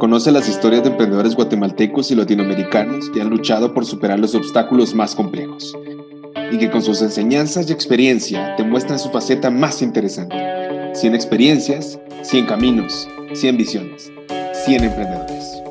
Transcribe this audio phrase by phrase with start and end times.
[0.00, 4.94] Conoce las historias de emprendedores guatemaltecos y latinoamericanos que han luchado por superar los obstáculos
[4.94, 5.76] más complejos
[6.50, 10.34] y que con sus enseñanzas y experiencia te muestran su faceta más interesante.
[10.94, 14.10] 100 experiencias, 100 caminos, 100 visiones,
[14.64, 15.62] 100 emprendedores.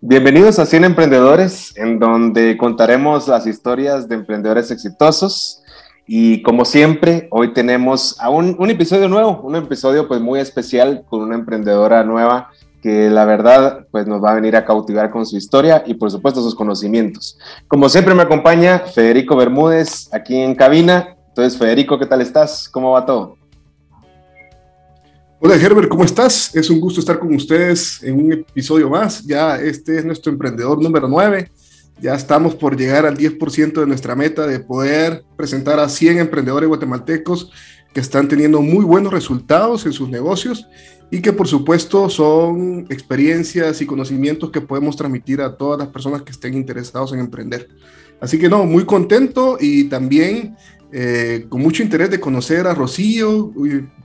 [0.00, 5.62] Bienvenidos a 100 Emprendedores, en donde contaremos las historias de emprendedores exitosos
[6.10, 11.20] y como siempre, hoy tenemos a un, episodio nuevo, un episodio pues muy especial con
[11.20, 12.48] una emprendedora nueva
[12.82, 16.10] que la verdad pues nos va a venir a cautivar con su historia y por
[16.10, 17.38] supuesto sus conocimientos.
[17.68, 21.14] Como siempre me acompaña Federico Bermúdez aquí en cabina.
[21.28, 22.70] Entonces Federico, ¿qué tal estás?
[22.70, 23.36] ¿Cómo va todo?
[25.40, 26.56] Hola Herbert, ¿cómo estás?
[26.56, 29.22] Es un gusto estar con ustedes en un episodio más.
[29.26, 31.50] Ya este es nuestro emprendedor número 9
[32.00, 36.68] ya estamos por llegar al 10% de nuestra meta de poder presentar a 100 emprendedores
[36.68, 37.50] guatemaltecos
[37.92, 40.68] que están teniendo muy buenos resultados en sus negocios
[41.10, 46.22] y que por supuesto son experiencias y conocimientos que podemos transmitir a todas las personas
[46.22, 47.68] que estén interesados en emprender.
[48.20, 50.56] Así que no, muy contento y también
[50.92, 53.52] eh, con mucho interés de conocer a Rocío.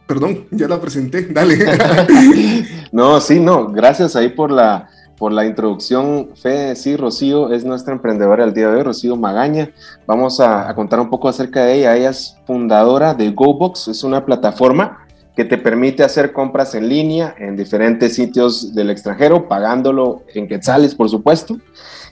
[0.08, 1.58] perdón, ya la presenté, dale.
[2.92, 4.90] no, sí, no, gracias ahí por la
[5.24, 6.32] por la introducción.
[6.36, 9.72] Fe, sí, Rocío es nuestra emprendedora el día de hoy, Rocío Magaña.
[10.06, 11.96] Vamos a, contar un poco acerca de ella.
[11.96, 17.34] Ella es fundadora de GoBox, es una plataforma que te permite hacer compras en línea
[17.38, 21.56] en diferentes sitios del extranjero, pagándolo en quetzales, por supuesto.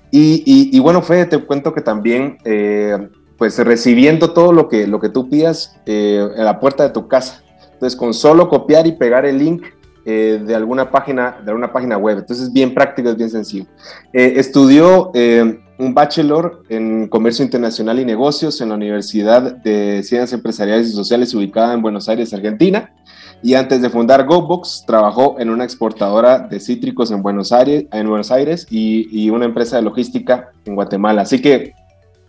[0.10, 5.10] Y, bueno, Fe, te cuento que también, eh, pues recibiendo todo lo que, lo que
[5.10, 7.44] tú pidas eh, en la puerta de tu casa.
[7.74, 9.64] Entonces, con solo copiar y pegar el link
[10.06, 12.20] eh, de alguna página, de alguna página web.
[12.20, 13.66] Entonces es bien práctico, es bien sencillo.
[14.14, 20.34] Eh, estudió eh, un bachelor en Comercio Internacional y Negocios en la Universidad de Ciencias
[20.34, 22.94] Empresariales y Sociales ubicada en Buenos Aires, Argentina.
[23.44, 28.08] Y antes de fundar GoBox, trabajó en una exportadora de cítricos en Buenos Aires, en
[28.08, 31.24] Buenos Aires y, una empresa de logística en Guatemala.
[31.24, 31.74] Así que,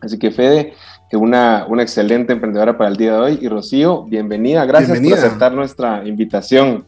[0.00, 0.74] así que Fede,
[1.12, 3.38] una, una excelente emprendedora para el día de hoy.
[3.40, 4.64] Y Rocío, bienvenida.
[4.64, 6.86] Gracias por aceptar nuestra invitación.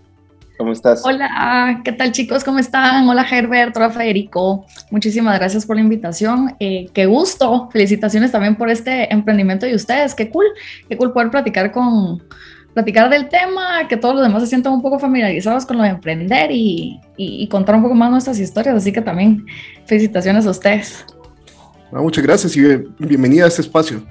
[0.56, 1.02] ¿Cómo estás?
[1.04, 2.44] Hola, ¿qué tal chicos?
[2.44, 3.08] ¿Cómo están?
[3.08, 4.64] Hola Herbert, hola Federico.
[4.90, 6.54] Muchísimas gracias por la invitación.
[6.60, 7.68] Eh, qué gusto.
[7.72, 10.14] Felicitaciones también por este emprendimiento de ustedes.
[10.14, 10.46] Qué cool.
[10.88, 12.22] Qué cool poder platicar con
[12.72, 15.90] platicar del tema, que todos los demás se sientan un poco familiarizados con lo de
[15.90, 18.76] emprender y, y, contar un poco más nuestras historias.
[18.76, 19.44] Así que también
[19.86, 21.04] felicitaciones a ustedes.
[21.92, 22.62] Ah, muchas gracias y
[22.98, 24.04] bienvenida a este espacio.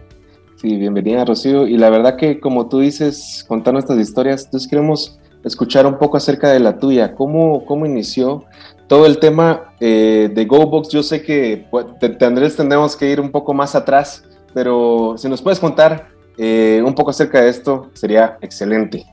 [0.62, 1.68] Sí, bienvenida Rocío.
[1.68, 6.18] Y la verdad que como tú dices, contar nuestras historias, entonces queremos escuchar un poco
[6.18, 7.14] acerca de la tuya.
[7.16, 8.46] ¿Cómo, cómo inició
[8.88, 10.90] todo el tema eh, de GoBox?
[10.90, 11.86] Yo sé que pues,
[12.22, 14.24] Andrés tendremos que ir un poco más atrás,
[14.54, 19.06] pero si nos puedes contar eh, un poco acerca de esto, sería excelente.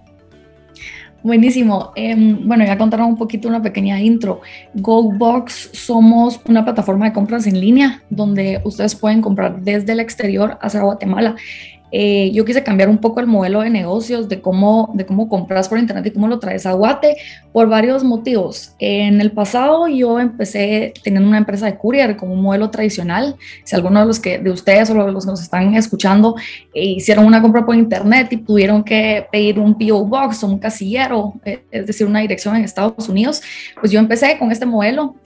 [1.23, 1.93] Buenísimo.
[1.97, 4.41] Em, bueno, ya contaron un poquito una pequeña intro.
[4.75, 10.57] GoBox somos una plataforma de compras en línea donde ustedes pueden comprar desde el exterior
[10.63, 11.37] hacia Guatemala.
[11.93, 15.69] Eh, yo quise cambiar un poco el modelo de negocios, de cómo, de cómo compras
[15.69, 17.17] por internet y cómo lo traes a Guate,
[17.53, 18.75] por varios motivos.
[18.79, 23.37] En el pasado yo empecé teniendo una empresa de courier como un modelo tradicional.
[23.65, 26.37] Si alguno de los que de ustedes o los que nos están escuchando
[26.75, 30.59] eh, hicieron una compra por internet y tuvieron que pedir un PO box o un
[30.59, 33.43] casillero, eh, es decir, una dirección en Estados Unidos,
[33.81, 35.17] pues yo empecé con este modelo.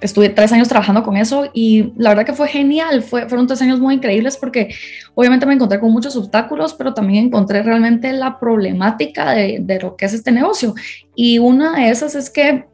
[0.00, 3.02] estuve tres años trabajando con eso y la verdad que fue genial.
[3.02, 4.74] Fue, fueron tres años muy increíbles porque
[5.14, 9.96] obviamente me encontré con muchos obstáculos, pero también encontré realmente la problemática de, de lo
[9.96, 10.74] que es este negocio.
[11.14, 12.66] Y una de esas es que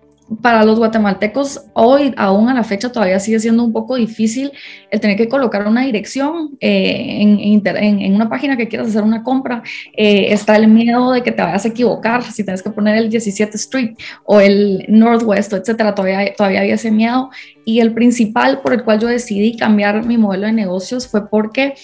[0.43, 4.53] para los guatemaltecos hoy, aún a la fecha, todavía sigue siendo un poco difícil
[4.91, 9.23] el tener que colocar una dirección eh, en, en, una página que quieras hacer una
[9.23, 9.63] compra.
[9.97, 13.09] Eh, está el miedo de que te vayas a equivocar si tienes que poner el
[13.09, 13.95] 17 Street
[14.25, 15.95] o el Northwest, etcétera.
[15.95, 17.31] Todavía, todavía había ese miedo.
[17.65, 21.75] Y el principal por el cual yo decidí cambiar mi modelo de negocios fue porque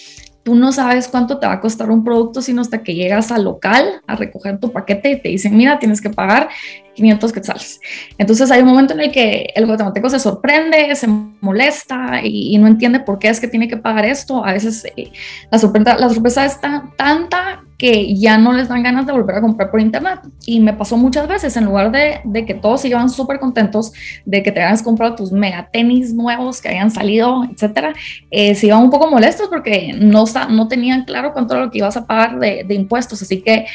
[0.45, 3.45] tú no sabes cuánto te va a costar un producto, sino hasta que llegas al
[3.45, 6.51] local a recoger tu paquete y te dicen, mira, tienes que pagar
[6.95, 7.81] 500 quetzales.
[8.19, 12.67] Entonces hay un momento en el que el guatemalteco se sorprende, se molesta y, no
[12.67, 14.45] entiende por qué es que tiene que pagar esto.
[14.45, 15.11] A veces eh,
[15.51, 16.59] la, sorpresa, la sorpresa es
[16.97, 20.21] tanta que ya no les dan ganas de volver a comprar por internet.
[20.47, 23.93] Y me pasó muchas veces, en lugar de, de que todos se iban súper contentos
[24.25, 27.93] de que te hayas comprado tus mega tenis nuevos que hayan salido, etcétera,
[28.31, 31.79] eh, se iban un poco molestos porque no, no tenían claro cuánto era lo que
[31.79, 33.21] ibas a pagar de, de impuestos.
[33.23, 33.67] Así que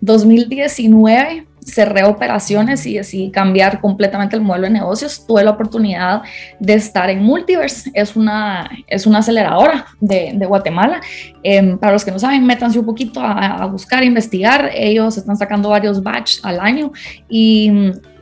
[0.00, 5.26] 2019 cerré operaciones y decidí cambiar completamente el modelo de negocios.
[5.26, 6.22] Tuve la oportunidad
[6.60, 11.00] de estar en Multiverse, es una, es una aceleradora de, Guatemala.
[11.42, 14.70] Eh, para los que no saben, métanse un poquito a, buscar, investigar.
[14.74, 16.92] Ellos están sacando varios batch al año
[17.28, 17.72] y,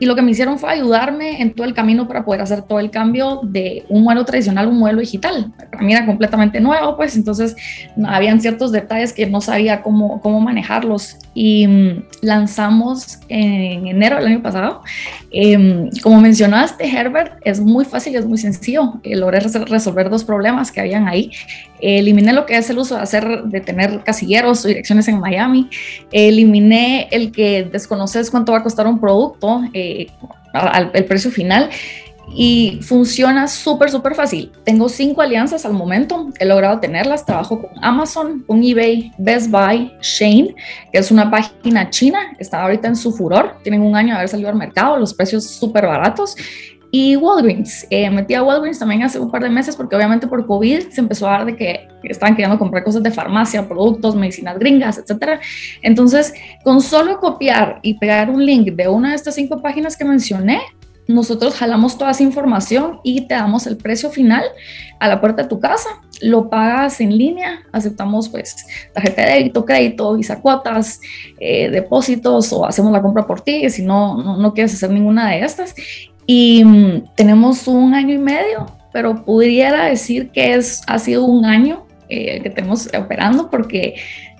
[0.03, 2.79] y, lo que me hicieron fue ayudarme en todo el camino para poder hacer todo
[2.79, 5.51] el cambio de un modelo tradicional a un modelo digital.
[5.71, 7.55] Para mí era completamente nuevo, pues entonces
[8.05, 14.27] habían ciertos detalles que no sabía cómo, cómo manejarlos y mm, lanzamos en enero del
[14.27, 14.81] año pasado.
[15.33, 18.93] Eh, como mencionaste, Herbert, es muy fácil, es muy sencillo.
[19.03, 21.31] Eh, logré resolver dos problemas que habían ahí.
[21.81, 25.69] Eliminé lo que es el uso de hacer, de tener casilleros o direcciones en Miami.
[26.11, 30.07] eliminé el que desconoces cuánto va a costar un producto, eh,
[30.53, 31.69] al, el precio final
[32.35, 34.51] y funciona súper, súper fácil.
[34.63, 37.25] Tengo cinco alianzas al momento, he logrado tenerlas.
[37.25, 40.55] Trabajo con Amazon, con eBay, Best Buy, Shane,
[40.91, 44.29] que es una página china, está ahorita en su furor, tienen un año de haber
[44.29, 46.35] salido al mercado, los precios súper baratos.
[46.95, 50.45] Y Walgreens, eh, metí a Walgreens también hace un par de meses porque obviamente por
[50.45, 54.59] COVID se empezó a dar de que estaban queriendo comprar cosas de farmacia, productos, medicinas
[54.59, 55.39] gringas, etcétera.
[55.81, 60.05] Entonces, con solo copiar y pegar un link de una de estas cinco páginas que
[60.05, 60.61] mencioné,
[61.07, 64.43] nosotros jalamos toda esa información y te damos el precio final
[64.99, 65.89] a la puerta de tu casa.
[66.21, 71.01] Lo pagas en línea, aceptamos pues tarjeta de débito, crédito, visa cuotas,
[71.39, 75.43] eh, depósitos o hacemos la compra por ti si no, no, quieres hacer ninguna de
[75.43, 75.75] estas.
[76.25, 81.45] Y mm, tenemos un año y medio, pero pudiera decir que es, ha sido un
[81.45, 83.95] año eh, que tenemos operando porque,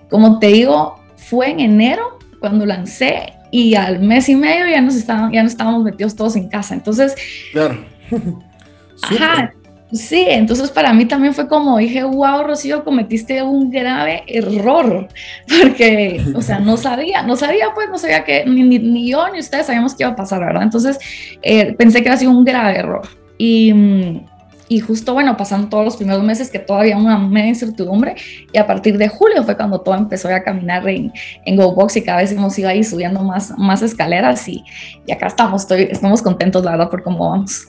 [0.09, 4.95] como te digo, fue en enero cuando lancé y al mes y medio ya nos
[4.95, 6.73] estaban, ya nos estábamos metidos todos en casa.
[6.73, 7.13] Entonces,
[7.51, 7.85] claro.
[9.03, 9.53] ajá,
[9.91, 15.07] sí, entonces para mí también fue como dije, wow, Rocío, cometiste un grave error,
[15.61, 19.37] porque, o sea, no sabía, no sabía, pues no sabía que ni, ni yo ni
[19.37, 20.63] ustedes sabíamos qué iba a pasar, ¿verdad?
[20.63, 20.97] Entonces
[21.43, 23.07] eh, pensé que había sido un grave error.
[23.37, 24.25] Y mm,
[24.67, 28.15] y justo, bueno, pasaron todos los primeros meses que todavía una media incertidumbre
[28.51, 31.11] y a partir de julio fue cuando todo empezó a caminar en,
[31.45, 34.63] en GoBox y cada vez hemos ido ahí subiendo más, más escaleras y,
[35.05, 37.67] y acá estamos, estoy, estamos contentos, la verdad, por cómo vamos.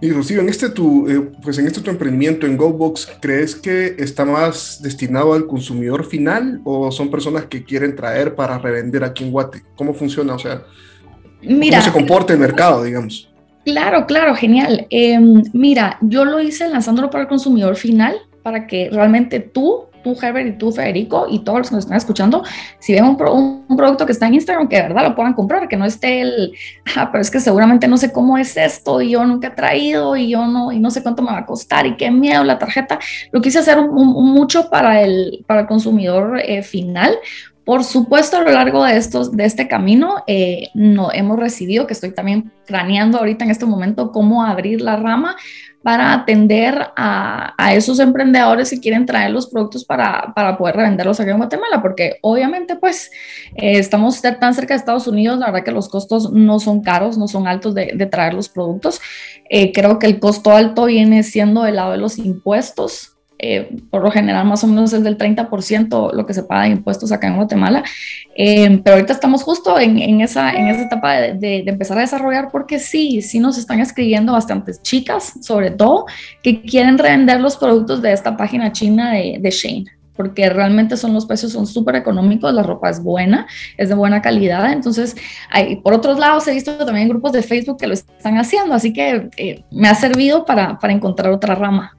[0.00, 3.94] Y Rocío, en este tu, eh, pues en este tu emprendimiento en GoBox, ¿crees que
[3.98, 9.22] está más destinado al consumidor final o son personas que quieren traer para revender aquí
[9.22, 9.62] en Guate?
[9.76, 10.34] ¿Cómo funciona?
[10.34, 10.64] O sea,
[11.40, 13.31] Mira, ¿cómo se comporta el mercado, digamos?
[13.64, 14.86] Claro, claro, genial.
[14.90, 15.18] Eh,
[15.52, 20.48] mira, yo lo hice lanzándolo para el consumidor final, para que realmente tú, tú Herbert
[20.48, 22.42] y tú Federico y todos los que nos están escuchando,
[22.80, 25.76] si ven un, producto que está en Instagram, que de verdad lo puedan comprar, que
[25.76, 26.52] no esté el,
[26.96, 30.16] ah, pero es que seguramente no sé cómo es esto y yo nunca he traído
[30.16, 32.58] y yo no, y no sé cuánto me va a costar y qué miedo la
[32.58, 32.98] tarjeta.
[33.30, 37.16] Lo quise hacer un, un, mucho para el, para el consumidor eh, final,
[37.64, 41.92] por supuesto, a lo largo de, estos, de este camino, eh, no, hemos recibido, que
[41.92, 45.36] estoy también craneando ahorita en este momento, cómo abrir la rama
[45.82, 51.18] para atender a, a esos emprendedores que quieren traer los productos para, para, poder revenderlos
[51.20, 53.10] aquí en Guatemala, porque obviamente pues
[53.56, 57.18] eh, estamos tan cerca de Estados Unidos, la verdad que los costos no son caros,
[57.18, 59.00] no son altos de, de traer los productos.
[59.50, 63.11] Eh, creo que el costo alto viene siendo del lado de los impuestos,
[63.42, 66.70] eh, por lo general más o menos es del 30% lo que se paga de
[66.70, 67.82] impuestos acá en Guatemala,
[68.36, 72.78] eh, pero ahorita estamos justo en, esa, en esa etapa de, empezar a desarrollar porque
[72.78, 76.06] sí, sí nos están escribiendo bastantes chicas, sobre todo,
[76.42, 79.86] que quieren revender los productos de esta página china de, de Shane
[80.16, 83.46] porque realmente son los precios son súper económicos, la ropa es buena,
[83.76, 85.16] es de buena calidad, entonces
[85.50, 88.92] hay, por otros lados he visto también grupos de Facebook que lo están haciendo, así
[88.92, 91.96] que eh, me ha servido para, para encontrar otra rama.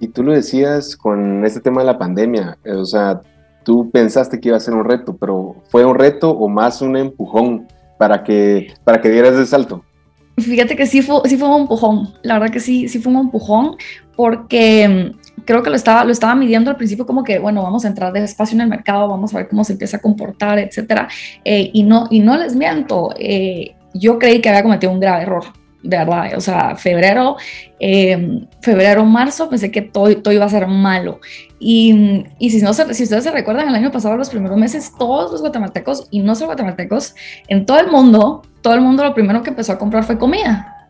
[0.00, 3.20] Y tú lo decías con este tema de la pandemia, eh, o sea,
[3.64, 6.96] tú pensaste que iba a ser un reto, pero ¿fue un reto o más un
[6.96, 7.66] empujón
[7.98, 9.84] para que, para que dieras el salto?
[10.36, 13.20] Fíjate que sí fue, sí fue un empujón, la verdad que sí, sí fue un
[13.20, 13.76] empujón,
[14.16, 17.84] porque mm, creo que lo estaba, lo estaba midiendo al principio como que, bueno, vamos
[17.84, 21.08] a entrar despacio en el mercado, vamos a ver cómo se empieza a comportar, etcétera.
[21.44, 25.22] Eh, y, no, y no les miento, eh, yo creí que había cometido un grave
[25.22, 25.44] error
[25.84, 27.36] de verdad, o sea, febrero,
[27.78, 31.20] eh, febrero, marzo, pensé que todo, todo, iba a ser malo.
[31.60, 34.92] Y, y si, no se, si ustedes se recuerdan, el año pasado, los primeros meses,
[34.98, 37.14] todos los guatemaltecos y no solo guatemaltecos,
[37.48, 40.88] en todo el mundo, todo el mundo lo primero que empezó a comprar fue comida.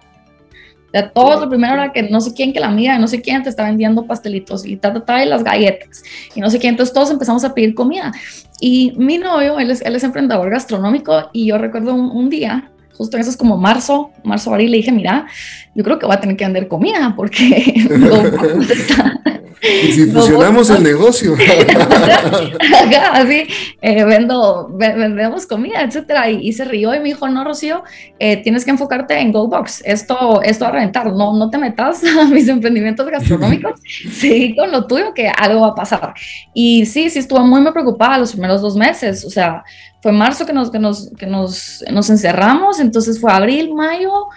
[0.93, 3.43] De todos, lo primero era que no sé quién, que la amiga no sé quién
[3.43, 6.05] te está vendiendo pastelitos y ta, ta, ta, y las galletas.
[6.37, 8.13] Y no sé quién, entonces todos empezamos a pedir comida.
[8.61, 12.71] Y mi novio, él es, él es emprendedor gastronómico y yo recuerdo un, un día
[12.97, 15.27] justo en eso es como marzo, marzo, abril, le dije, mira,
[15.75, 17.75] yo creo que voy a tener que vender comida porque
[19.63, 21.35] Y si fusionamos el negocio.
[23.13, 23.47] así,
[23.81, 26.31] eh, vendo, vendemos comida, etcétera.
[26.31, 27.83] Y, se rió y me dijo, no, Rocío,
[28.19, 29.83] eh, tienes que enfocarte en GoBox.
[29.85, 31.13] Esto, esto va a reventar.
[31.13, 33.81] No, no te metas a mis emprendimientos gastronómicos.
[34.13, 36.15] Seguí con lo tuyo que algo va a pasar.
[36.53, 39.25] Y sí, sí, estuve muy, muy preocupada los primeros dos meses.
[39.25, 39.65] O sea,
[40.01, 42.81] fue marzo que nos, que nos, que nos, nos encerramos.
[42.81, 44.29] Entonces fue abril, mayo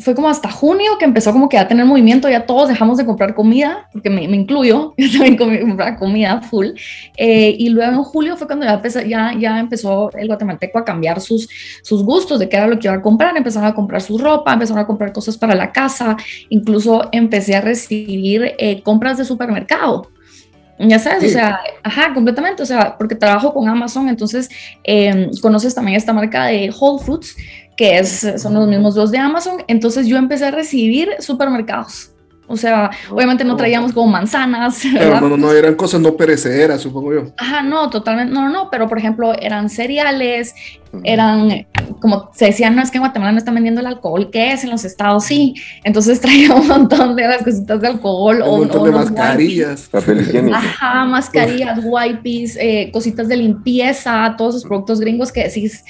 [0.00, 3.06] fue como hasta junio que empezó como que a tener movimiento, ya todos dejamos de
[3.06, 6.68] comprar comida, porque me, incluyo, yo también compraba comida full,
[7.16, 10.84] eh, y luego en julio fue cuando ya, empezó, ya, ya empezó el guatemalteco a
[10.84, 11.48] cambiar sus,
[11.82, 14.52] sus gustos de qué era lo que iba a comprar, empezaron a comprar su ropa,
[14.52, 16.16] empezaron a comprar cosas para la casa,
[16.48, 20.08] incluso empecé a recibir eh, compras de supermercado.
[20.82, 24.48] Ya sabes, o sea, ajá, completamente, o sea, porque trabajo con Amazon, entonces
[24.82, 27.36] eh, conoces también esta marca de Whole Foods,
[27.76, 29.58] que es, son los mismos dos de Amazon.
[29.68, 32.12] Entonces yo empecé a recibir supermercados.
[32.46, 34.82] O sea, obviamente no traíamos como manzanas.
[34.92, 37.32] Pero no, no, eran cosas no perecederas, supongo yo.
[37.36, 40.54] Ajá, no, totalmente, no, no, pero por ejemplo, eran cereales,
[41.04, 41.66] eran,
[42.00, 44.64] como se decían, no es que en Guatemala no están vendiendo el alcohol, ¿qué es?
[44.64, 45.54] En los estados sí.
[45.84, 48.36] Entonces traía un montón de las cositas de alcohol.
[48.36, 49.90] Un o, montón de mascarillas.
[50.52, 55.84] Ajá, mascarillas, wipes, eh, cositas de limpieza, todos esos productos gringos que decís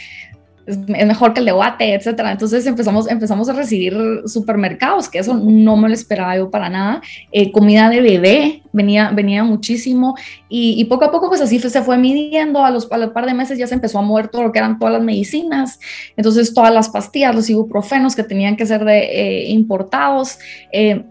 [0.67, 2.33] es mejor que el de Guate, etcétera.
[2.33, 7.01] Entonces empezamos, empezamos a recibir supermercados, que eso no me lo esperaba yo para nada.
[7.33, 10.15] Eh, comida de bebé venía, venía muchísimo
[10.49, 12.65] y, poco a poco pues así se fue midiendo.
[12.65, 14.95] A los, par de meses ya se empezó a mover todo lo que eran todas
[14.95, 15.81] las medicinas.
[16.17, 20.39] Entonces todas las pastillas, los ibuprofenos que tenían que ser eh, importados.
[20.73, 21.05] Eh,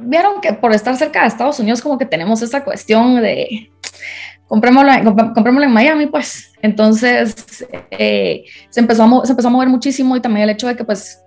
[0.00, 3.70] vieron que por estar cerca de Estados Unidos como que tenemos esa cuestión de
[4.46, 6.52] comprémoslo, en Miami, pues.
[6.62, 10.76] Entonces, eh, se, empezó a se empezó a mover muchísimo y también el hecho de
[10.76, 11.20] que, pues,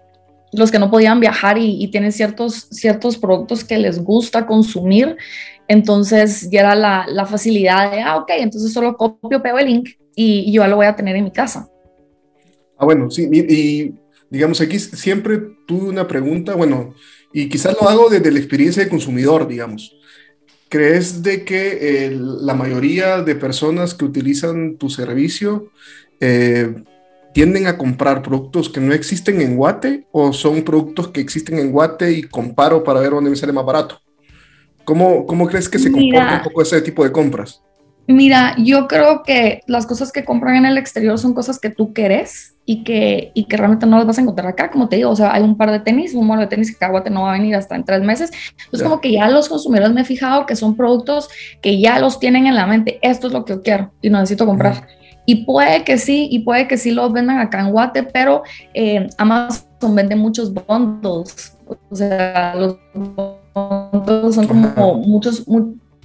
[0.52, 5.16] los que no podían viajar y, tienen ciertos, ciertos productos que les gusta consumir,
[5.68, 9.90] entonces ya era la, la facilidad de, ah, ok, entonces solo copio, pego el link
[10.16, 11.70] y, yo lo voy a tener en mi casa.
[12.78, 13.94] Ah, bueno, sí, y
[14.30, 16.96] digamos, aquí siempre tuve una pregunta, bueno,
[17.34, 19.99] y quizás lo hago desde la experiencia de consumidor, digamos.
[20.70, 25.72] ¿Crees de que eh, la mayoría de personas que utilizan tu servicio
[26.20, 26.84] eh,
[27.34, 31.72] tienden a comprar productos que no existen en Guate o son productos que existen en
[31.72, 34.00] Guate y comparo para ver dónde me sale más barato?
[34.84, 37.62] ¿Cómo, cómo crees que se comporta un poco ese tipo de compras?
[38.12, 41.94] Mira, yo creo que las cosas que compran en el exterior son cosas que tú
[41.94, 45.12] quieres y que, y que realmente no las vas a encontrar acá, como te digo,
[45.12, 47.30] o sea, hay un par de tenis, un modelo de tenis que Caguate no va
[47.30, 48.32] a venir hasta en tres meses,
[48.66, 51.30] entonces como que ya los consumidores me he fijado que son productos
[51.62, 54.48] que ya los tienen en la mente, esto es lo que yo quiero y necesito
[54.48, 54.88] comprar.
[55.28, 58.42] Y puede que sí, y puede que sí los vendan acá en Guate, pero
[58.74, 62.76] eh, Amazon vende muchos bundles, o sea, los
[63.54, 65.46] bundles son como muchos,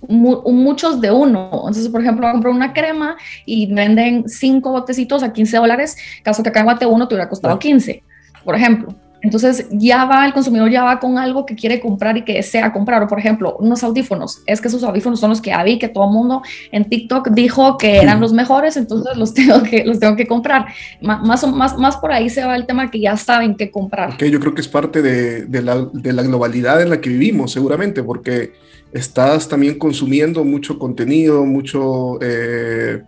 [0.09, 1.51] muchos de uno.
[1.53, 6.49] Entonces, por ejemplo, compro una crema y venden cinco botecitos a 15 dólares, caso que
[6.49, 8.03] acá en uno te hubiera costado 15,
[8.45, 8.95] por ejemplo.
[9.25, 12.71] Entonces ya va, el consumidor ya va con algo que quiere comprar y que desea
[12.75, 13.03] comprar.
[13.03, 14.43] O por ejemplo, unos audífonos.
[14.47, 17.79] Es que esos audífonos son los que vi que todo el mundo en TikTok dijo
[17.79, 20.67] que eran los mejores, entonces los tengo que, los tengo que comprar.
[21.01, 24.11] más, más, más por ahí se va el tema que ya saben qué comprar.
[24.11, 27.09] Ok, yo creo que es parte de, de, la, de la globalidad en la que
[27.09, 28.53] vivimos, seguramente, porque
[28.95, 33.03] estás también consumiendo mucho contenido, mucho eh,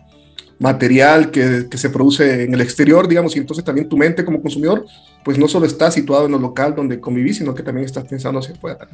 [0.58, 4.42] material que, que, se produce en el exterior, digamos, y entonces también tu mente como
[4.42, 4.84] consumidor,
[5.24, 8.40] pues no solo está situado en lo local donde convivís, sino que también estás pensando
[8.40, 8.88] hacia afuera.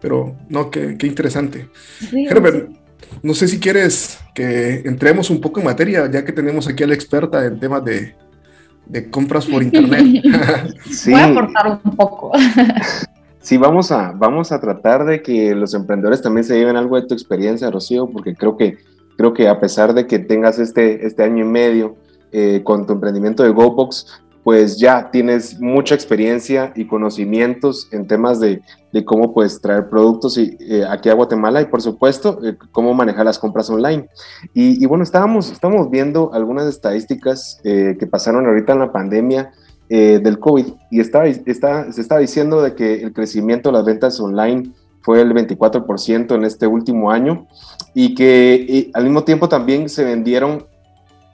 [0.00, 1.68] Pero, no, qué, qué interesante.
[2.12, 2.68] Herbert,
[3.22, 6.88] no sé si quieres que entremos un poco en materia, ya que tenemos aquí a
[6.88, 8.16] la experta en temas de,
[8.86, 10.20] de compras por internet.
[10.90, 11.12] sí.
[11.12, 12.32] Voy a aportar un poco.
[13.44, 17.06] Sí, vamos a, vamos a tratar de que los emprendedores también se lleven algo de
[17.06, 18.78] tu experiencia, Rocío, porque creo que,
[19.18, 21.94] creo que a pesar de que tengas este, este año y medio
[22.32, 28.40] eh, con tu emprendimiento de GoBox, pues ya tienes mucha experiencia y conocimientos en temas
[28.40, 28.62] de,
[28.94, 32.94] de cómo puedes traer productos y, eh, aquí a Guatemala y por supuesto eh, cómo
[32.94, 34.08] manejar las compras online.
[34.54, 39.52] Y, y, bueno, estábamos, estábamos viendo algunas estadísticas que pasaron ahorita en la pandemia
[39.88, 44.18] eh, del COVID y está, se está diciendo de que el crecimiento de las ventas
[44.20, 44.72] online
[45.02, 47.46] fue el 24% en este último año
[47.92, 50.66] y que al mismo tiempo también se vendieron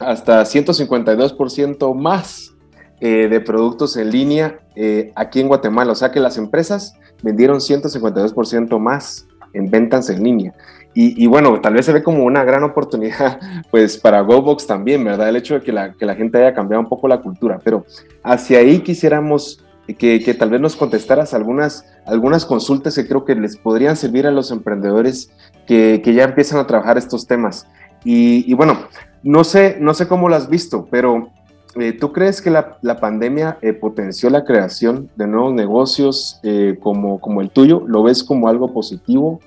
[0.00, 2.54] hasta 152% más
[3.00, 5.92] eh, de productos en línea eh, aquí en Guatemala.
[5.92, 10.54] O sea que las empresas vendieron 152% más en ventas en línea.
[10.92, 13.38] Y, bueno, tal vez se ve como una gran oportunidad,
[13.70, 15.28] pues para GoBox también, ¿verdad?
[15.28, 17.87] El hecho de que la, que la gente haya cambiado un poco la cultura, pero
[18.25, 23.56] hacia ahí quisiéramos que, tal vez nos contestaras algunas, algunas consultas que creo que les
[23.56, 25.30] podrían servir a los emprendedores
[25.66, 27.66] que, que ya empiezan a trabajar estos temas.
[28.04, 28.78] Y, y, bueno,
[29.23, 31.30] no sé, no sé cómo lo has visto, pero
[31.76, 36.76] eh, ¿tú crees que la, la pandemia eh, potenció la creación de nuevos negocios eh,
[36.80, 37.85] como, como el tuyo?
[37.87, 39.40] ¿Lo ves como algo positivo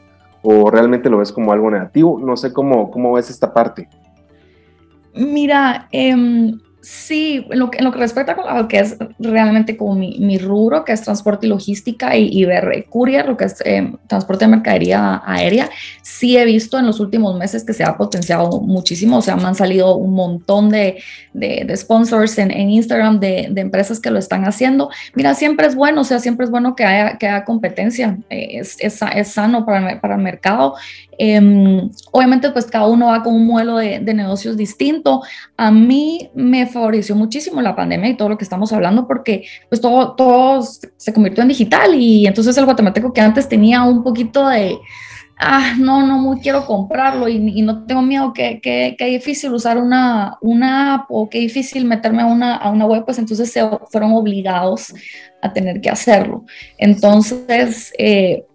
[0.43, 2.19] o realmente lo ves como algo negativo?
[2.19, 3.89] No sé cómo, cómo ves esta parte.
[5.15, 6.15] Mira, eh,
[6.83, 10.37] Sí, en lo, que, en lo respecta a lo que es realmente como mi, mi
[10.37, 14.43] rubro, que es transporte y logística y, y ver courier, lo que es eh, transporte
[14.43, 15.69] de mercadería aérea,
[16.01, 19.45] sí he visto en los últimos meses que se ha potenciado muchísimo, o sea, me
[19.45, 24.19] han salido un montón de, de, sponsors en, en Instagram de, de, empresas que lo
[24.19, 24.89] están haciendo.
[25.15, 28.59] Mira, siempre es bueno, o sea, siempre es bueno que haya, que haya competencia, eh,
[28.59, 30.75] es, es, es, sano para, para el mercado.
[31.17, 35.21] Eh, obviamente, pues cada uno va con un modelo de, de negocios distinto.
[35.55, 39.79] A mí me favoreció muchísimo la pandemia y todo lo que estamos hablando porque pues
[39.79, 40.61] todo, todo
[40.97, 44.77] se convirtió en digital y entonces el guatemalteco que antes tenía un poquito de,
[45.39, 49.77] ah, no, no muy quiero comprarlo y, no tengo miedo, que, que, que, difícil usar
[49.77, 53.61] una, una app o qué difícil meterme a una, a una web, pues entonces se
[53.89, 54.93] fueron obligados
[55.41, 56.45] a tener que hacerlo.
[56.77, 58.45] Entonces, eh,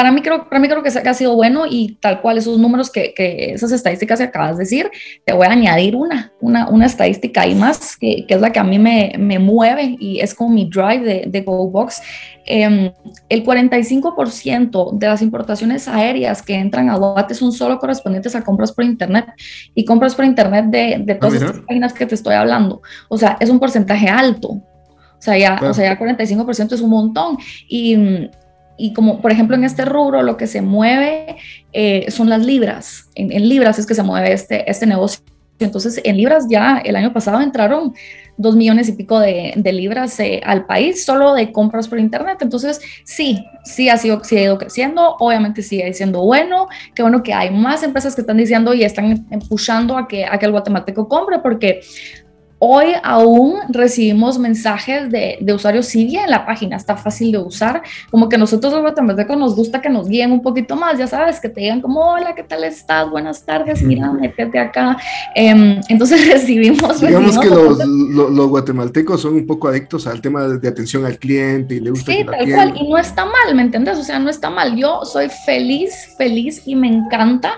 [0.00, 2.90] para mí creo, para mí creo que ha sido bueno y tal cual esos números
[2.90, 4.90] que, que, esas estadísticas que acabas de decir,
[5.26, 8.58] te voy a añadir una, una, una estadística y más, que, que, es la que
[8.58, 12.00] a mí me, me, mueve y es como mi drive de, de GoBox.
[12.46, 12.94] Eh,
[13.28, 18.72] el 45% de las importaciones aéreas que entran a Guate son solo correspondientes a compras
[18.72, 19.26] por internet
[19.74, 22.80] y compras por internet de, de todas estas páginas que te estoy hablando.
[23.10, 24.48] O sea, es un porcentaje alto.
[24.48, 27.36] O sea, ya, o sea, ya 45% es un montón.
[27.68, 28.30] Y,
[28.80, 31.36] y como por ejemplo en este rubro lo que se mueve
[31.72, 35.22] eh, son las libras, en, libras es que se mueve este, este negocio.
[35.58, 37.92] Entonces en libras ya el año pasado entraron
[38.38, 42.38] dos millones y pico de, de libras eh, al país solo de compras por internet.
[42.40, 47.22] Entonces sí, sí ha, sido, sí ha ido creciendo, obviamente sigue siendo bueno, qué bueno
[47.22, 50.52] que hay más empresas que están diciendo y están empujando a que, a que el
[50.52, 51.80] guatemalteco compre porque
[52.62, 57.82] Hoy aún recibimos mensajes de, de, usuarios, sí bien la página está fácil de usar,
[58.10, 61.40] como que nosotros los guatemaltecos nos gusta que nos guíen un poquito más, ya sabes,
[61.40, 63.08] que te digan como, hola, ¿qué tal estás?
[63.08, 64.98] Buenas tardes, mira, métete acá.
[65.34, 67.00] Eh, entonces recibimos...
[67.00, 70.68] Digamos recibimos que los, los, los, guatemaltecos son un poco adictos al tema de, de
[70.68, 72.12] atención al cliente y le gusta...
[72.12, 73.96] Sí, tal cual, y no está mal, ¿me entiendes?
[73.96, 74.76] O sea, no está mal.
[74.76, 77.54] Yo soy feliz, feliz y me encanta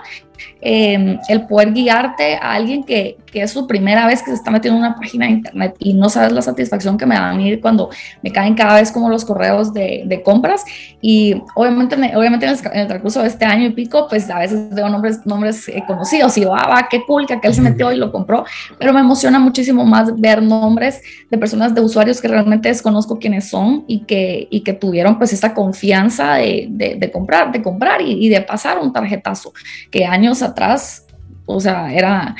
[0.61, 4.51] eh, el poder guiarte a alguien que, que, es su primera vez que se está
[4.51, 7.33] metiendo en una página de internet y no sabes la satisfacción que me da a
[7.33, 7.89] mí cuando
[8.21, 10.63] me caen cada vez como los correos de, de compras.
[11.01, 14.39] Y obviamente, obviamente en el, en el, transcurso de este año y pico pues a
[14.39, 17.61] veces veo nombres, nombres eh, conocidos y digo, ah, va, qué cool que aquel se
[17.61, 18.45] metió y lo compró,
[18.79, 23.49] pero me emociona muchísimo más ver nombres de personas, de usuarios que realmente desconozco quiénes
[23.49, 28.01] son y que, y que tuvieron pues esta confianza de, de, de comprar, de comprar
[28.01, 29.53] y, y de pasar un tarjetazo
[29.91, 31.05] que años atrás,
[31.45, 32.35] o sea, era,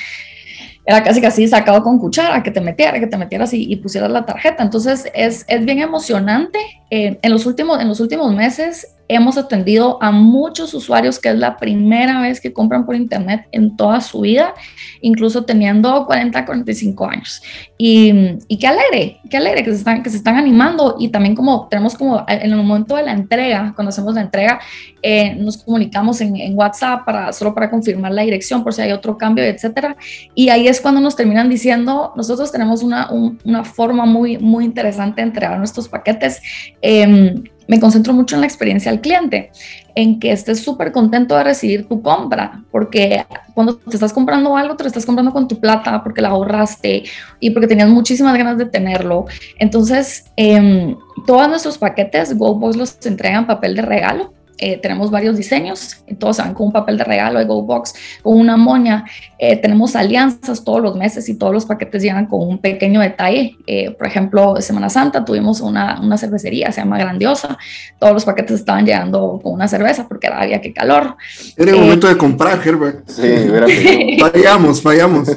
[0.85, 4.11] era casi casi sacado con cuchara, que te metieras, que te metieras y, y pusieras
[4.11, 4.63] la tarjeta.
[4.63, 6.59] Entonces es, es bien emocionante.
[6.95, 11.35] Eh, en, los últimos, en los últimos meses hemos atendido a muchos usuarios que es
[11.35, 14.53] la primera vez que compran por internet en toda su vida,
[15.01, 17.41] incluso teniendo 40, 45 años.
[17.77, 21.35] Y, y qué alegre, qué alegre que se, están, que se están animando y también
[21.35, 24.59] como tenemos como en el momento de la entrega, cuando hacemos la entrega,
[25.01, 28.93] eh, nos comunicamos en, en, WhatsApp para, solo para confirmar la dirección por si hay
[28.93, 29.97] otro cambio, etcétera.
[30.33, 34.63] Y ahí es cuando nos terminan diciendo, nosotros tenemos una, un, una forma muy, muy
[34.63, 36.41] interesante de entregar nuestros paquetes.
[36.83, 37.33] Eh,
[37.67, 39.51] me concentro mucho en la experiencia al cliente,
[39.95, 44.75] en que estés súper contento de recibir tu compra, porque cuando te estás comprando algo,
[44.75, 47.03] te lo estás comprando con tu plata, porque la ahorraste
[47.39, 49.25] y porque tenías muchísimas ganas de tenerlo.
[49.59, 56.03] Entonces, eh, todos nuestros paquetes, GoBox los entregan papel de regalo eh, tenemos varios diseños,
[56.19, 59.05] todos van con un papel de regalo de GoBox, con una moña.
[59.39, 63.57] Eh, tenemos alianzas todos los meses y todos los paquetes llegan con un pequeño detalle.
[63.65, 67.57] Eh, por ejemplo, Semana Santa tuvimos una, una, cervecería, se llama Grandiosa.
[67.99, 71.17] Todos los paquetes estaban llegando con una cerveza porque era, había que calor.
[71.57, 73.07] Era el momento de comprar, Herbert.
[73.09, 75.29] Sí, fallamos, fallamos.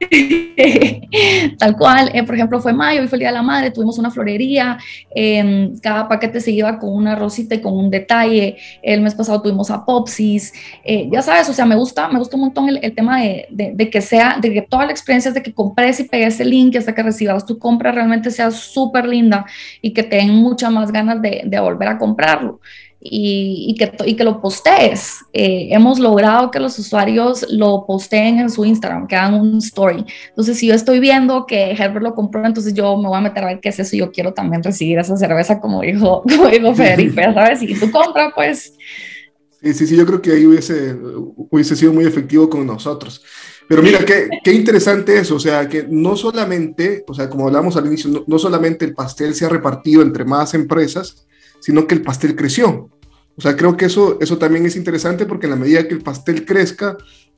[1.58, 3.98] Tal cual, eh, por ejemplo, fue mayo y fue el Día de la Madre, tuvimos
[3.98, 4.78] una florería,
[5.14, 9.42] eh, cada paquete se iba con una rosita y con un detalle, el mes pasado
[9.42, 12.78] tuvimos a Popsis, eh, ya sabes, o sea, me gusta, me gusta un montón el,
[12.82, 16.00] el tema de, de, de, que sea, de que toda la experiencia de que compres
[16.00, 19.44] y pegues el link hasta que recibas tu compra realmente sea súper linda
[19.82, 22.60] y que te den muchas más ganas de, de volver a comprarlo.
[23.02, 25.24] Y, que, y que lo postees.
[25.32, 30.04] Eh, hemos logrado que los usuarios lo posteen en su Instagram, que hagan un story.
[30.28, 33.44] Entonces, si yo estoy viendo que Herbert lo compró, entonces yo me voy a meter
[33.44, 33.96] a ver qué es eso.
[33.96, 37.60] Yo quiero también recibir esa cerveza, como dijo, como dijo Federico, ¿sabes?
[37.60, 38.74] Si tú compras, pues...
[39.62, 43.22] Sí, sí, sí, yo creo que ahí hubiese, hubiese sido muy efectivo con nosotros.
[43.68, 47.76] Pero mira, qué, qué, interesante eso, o sea, que no solamente, o sea, como hablamos
[47.76, 51.28] al inicio, no, no, solamente el pastel se ha repartido entre más empresas,
[51.60, 52.90] sino que el pastel creció.
[53.36, 56.02] O sea, creo que eso, eso también es interesante porque en la medida que el
[56.02, 56.96] pastel crezca,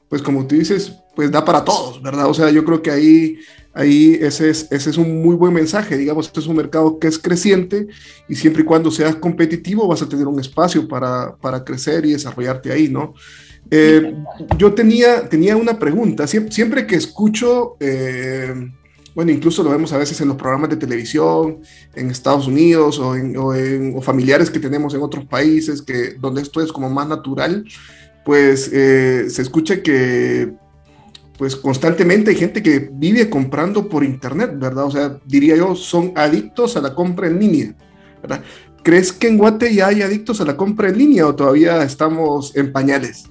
[0.09, 2.29] pues como tú dices, pues da para todos, ¿verdad?
[2.29, 3.39] O sea, yo creo que ahí,
[3.73, 5.97] ahí ese, es, ese es un muy buen mensaje.
[5.97, 7.87] Digamos, este es un mercado que es creciente
[8.29, 12.13] y siempre y cuando seas competitivo vas a tener un espacio para, para crecer y
[12.13, 13.15] desarrollarte ahí, ¿no?
[13.71, 14.15] Eh,
[14.59, 16.27] yo tenía, tenía una pregunta.
[16.27, 17.77] Siempre, siempre que escucho...
[17.81, 18.55] Eh,
[19.15, 21.61] bueno, incluso lo vemos a veces en los programas de televisión
[21.95, 26.73] en Estados Unidos o, en, familiares que tenemos en otros países, que, donde esto es
[26.73, 27.65] como más natural,
[28.25, 30.53] pues eh, se escucha que
[31.37, 34.85] pues constantemente hay gente que vive comprando por internet, ¿verdad?
[34.85, 37.75] O sea, diría yo, son adictos a la compra en línea,
[38.21, 38.43] ¿verdad?
[38.83, 42.55] ¿Crees que en Guate ya hay adictos a la compra en línea o todavía estamos
[42.57, 43.25] en pañales?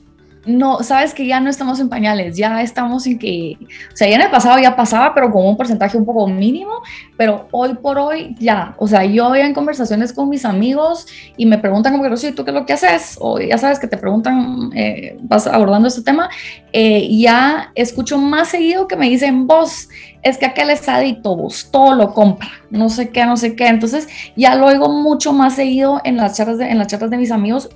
[0.46, 4.16] No, sabes que ya no estamos en pañales, ya estamos en que, o sea, ya
[4.16, 6.82] en el pasado ya pasaba, pero con un porcentaje un poco mínimo,
[7.16, 11.06] pero hoy por hoy ya, o sea, yo voy en conversaciones con mis amigos
[11.38, 13.18] y me preguntan como que, Rocío, ¿tú qué es lo que haces?
[13.20, 16.30] O ya sabes que te preguntan, eh, vas abordando este tema,
[16.74, 19.90] eh, ya escucho más seguido que me dicen, vos,
[20.24, 23.68] es que aquel es adicto, vos, todo lo compra, no sé qué, no sé qué,
[23.68, 27.18] entonces ya lo oigo mucho más seguido en las charlas de, en las charlas de
[27.18, 27.70] mis amigos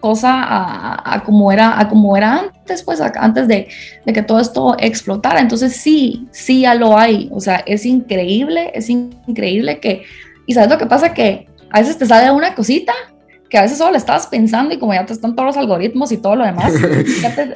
[0.00, 3.68] cosa a, como, era, a como era antes, pues antes de,
[4.04, 5.40] de, que todo esto explotara.
[5.40, 7.28] Entonces sí, sí ya lo hay.
[7.32, 10.02] O sea, es increíble, es increíble que...
[10.46, 12.92] Y sabes lo que pasa que a veces te sale una cosita
[13.50, 16.12] que a veces solo le estabas pensando y como ya te están todos los algoritmos
[16.12, 16.72] y todo lo demás.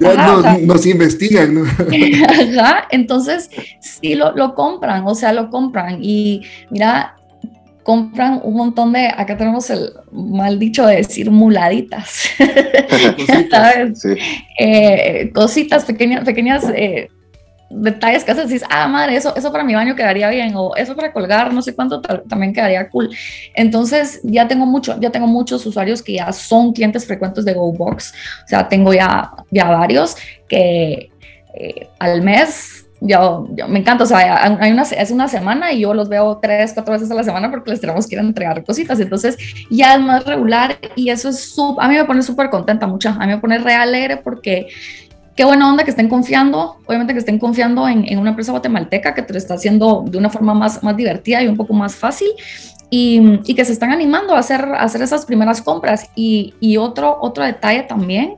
[0.01, 1.63] Ya nos investigan, ¿no?
[2.91, 3.49] entonces
[3.81, 5.99] sí lo, lo compran, o sea, lo compran.
[6.03, 7.17] Y mira,
[7.85, 12.25] compran un montón de, acá tenemos el mal dicho de decir muladitas,
[13.17, 14.07] cositas,
[14.59, 17.09] eh, cositas pequeñas, pequeñas eh,
[17.71, 20.97] detalles que haces, dices, ah, madre, eso, eso para mi baño quedaría bien, o eso
[20.97, 23.11] para colgar, no sé cuánto, también quedaría cool.
[23.55, 28.15] Entonces, ya tengo mucho, ya tengo muchos usuarios que ya son clientes frecuentes de GoBox,
[28.45, 30.17] o sea, tengo ya, ya varios
[30.49, 31.11] que
[31.55, 35.93] eh, al mes yo, me encanta, o sea, hay una, es una semana y yo
[35.95, 38.65] los veo tres, cuatro veces a la semana porque les tenemos que ir a entregar
[38.65, 39.37] cositas, entonces
[39.71, 43.27] ya es más regular y eso es, a mí me pone súper contenta, mucha, a
[43.27, 44.69] mí me pone real alegre porque
[45.37, 49.15] qué buena onda que estén confiando, obviamente que estén confiando en, en, una empresa guatemalteca
[49.15, 51.97] que te lo está haciendo de una forma más, más divertida y un poco más
[51.97, 52.29] fácil
[52.91, 56.11] y, y que se están animando a hacer, a hacer esas primeras compras.
[56.15, 58.37] Y, y otro, otro detalle también,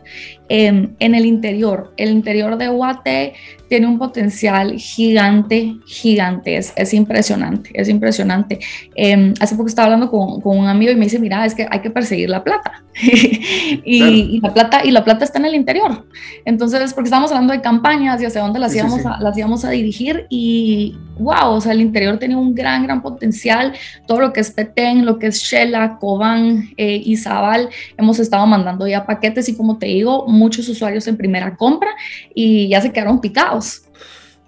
[0.49, 3.35] eh, en el interior, el interior de Guate
[3.69, 8.61] tiene un potencial gigante, gigante, es, es impresionante, es impresionante.
[8.95, 11.67] Eh, hace poco estaba hablando con, con, un amigo y me dice, mira, es que
[11.69, 12.85] hay que perseguir la plata.
[13.03, 16.07] y, y, la plata y la plata está en el interior.
[16.45, 19.71] Entonces, porque estamos hablando de campañas y hacia dónde las, íbamos, A, las íbamos a
[19.71, 23.73] dirigir y, wow, o sea, el interior tiene un gran, gran potencial.
[24.07, 28.87] Todo lo que es Petén, lo que es Shela, Cobán, eh, Izabal, hemos estado mandando
[28.87, 31.91] ya paquetes y como te digo, muchos usuarios en primera compra
[32.35, 33.83] y ya se quedaron picados.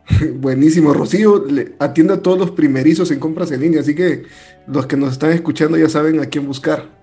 [0.36, 1.44] Buenísimo, Rocío.
[1.78, 4.24] atiende a todos los primerizos en compras en línea, así que
[4.66, 6.98] los que nos están escuchando ya saben a quién buscar.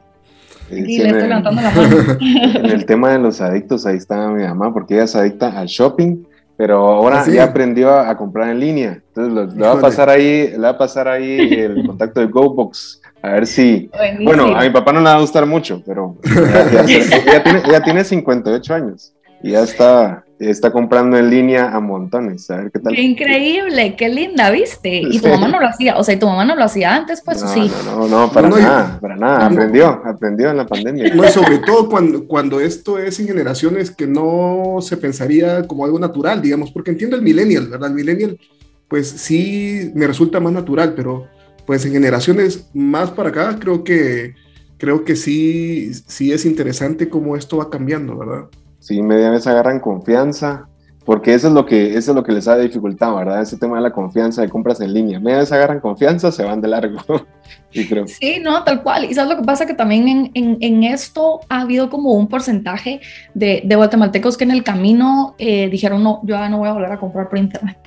[0.71, 2.17] Y le estoy levantando la mano.
[2.19, 5.67] En el tema de los adictos, ahí está mi mamá, porque ella es adicta al
[5.67, 6.23] shopping,
[6.57, 9.01] pero ahora ¿Ah, ya aprendió a, comprar en línea.
[9.15, 13.01] Entonces le va a pasar ahí, le va a pasar ahí el contacto de GoBox
[13.25, 13.89] a ver si.
[14.23, 16.85] Bueno, a mi papá no le va a gustar mucho, pero ya,
[17.43, 22.49] tiene, ya tiene 58 años y ya está, está comprando en línea a montones.
[22.51, 22.93] A ver qué tal.
[22.93, 25.01] Qué increíble, qué linda, ¿viste?
[25.01, 27.21] Y tu mamá no lo hacía, o sea, y tu mamá no lo hacía antes,
[27.23, 27.71] pues no, sí.
[27.85, 29.45] No, no, no, para nada, para nada.
[29.47, 31.13] Aprendió, aprendió en la pandemia.
[31.13, 35.99] No, sobre todo cuando, cuando esto es en generaciones que no se pensaría como algo
[35.99, 37.89] natural, digamos, porque entiendo el millennial, ¿verdad?
[37.89, 38.39] El millennial,
[38.87, 41.27] pues sí me resulta más natural, pero
[41.65, 44.35] pues en generaciones más para acá creo que,
[44.77, 48.45] creo que sí, sí es interesante cómo esto va cambiando, ¿verdad?
[48.79, 50.67] Sí, media vez agarran confianza,
[51.05, 53.41] porque eso es lo que, eso es lo que les ha dificultado, ¿verdad?
[53.41, 55.19] Ese tema de la confianza de compras en línea.
[55.19, 56.99] Media vez agarran confianza, se van de largo.
[57.71, 58.07] y creo.
[58.07, 59.05] Sí, no, tal cual.
[59.05, 62.27] Y sabes lo que pasa que también en, en, en esto ha habido como un
[62.27, 63.01] porcentaje
[63.35, 66.73] de, de guatemaltecos que en el camino eh, dijeron, no, yo ya no voy a
[66.73, 67.77] volver a comprar por internet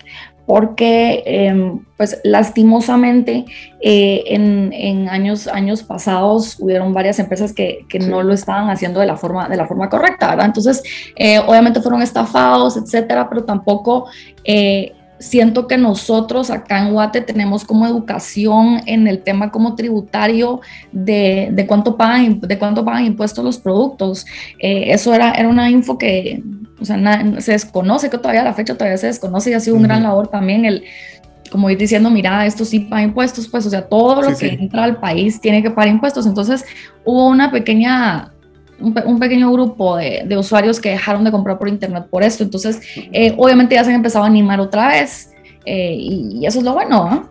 [0.49, 3.45] porque em, pues lastimosamente
[3.83, 9.19] eh, en, años, años pasados hubieron varias empresas que, no lo estaban haciendo de la
[9.19, 10.47] forma, de la forma correcta, ¿verdad?
[10.47, 10.83] Entonces,
[11.17, 14.07] eh, obviamente fueron estafados, etcétera, pero tampoco
[14.43, 20.61] eh, siento que nosotros acá en Guate tenemos como educación en el tema como tributario
[20.93, 24.27] de, de cuánto, pagan, de cuánto pagan impuestos los productos.
[24.59, 26.43] Eh, eso era, era una info que
[26.81, 29.77] o sea, se desconoce, que todavía a la fecha todavía se desconoce y ha sido
[29.77, 30.85] un gran labor también el
[31.51, 34.85] como ir diciendo, mira, esto sí paga impuestos, pues, o sea, todo lo que entra
[34.85, 36.27] al país tiene que pagar impuestos.
[36.27, 36.65] Entonces,
[37.07, 38.33] hubo una pequeña
[38.81, 42.45] un, pequeño grupo de, de, usuarios que dejaron de comprar por internet por esto.
[42.45, 42.81] Entonces,
[43.13, 45.31] eh, obviamente ya se han empezado a animar otra vez
[45.65, 47.29] eh, y, eso es lo bueno.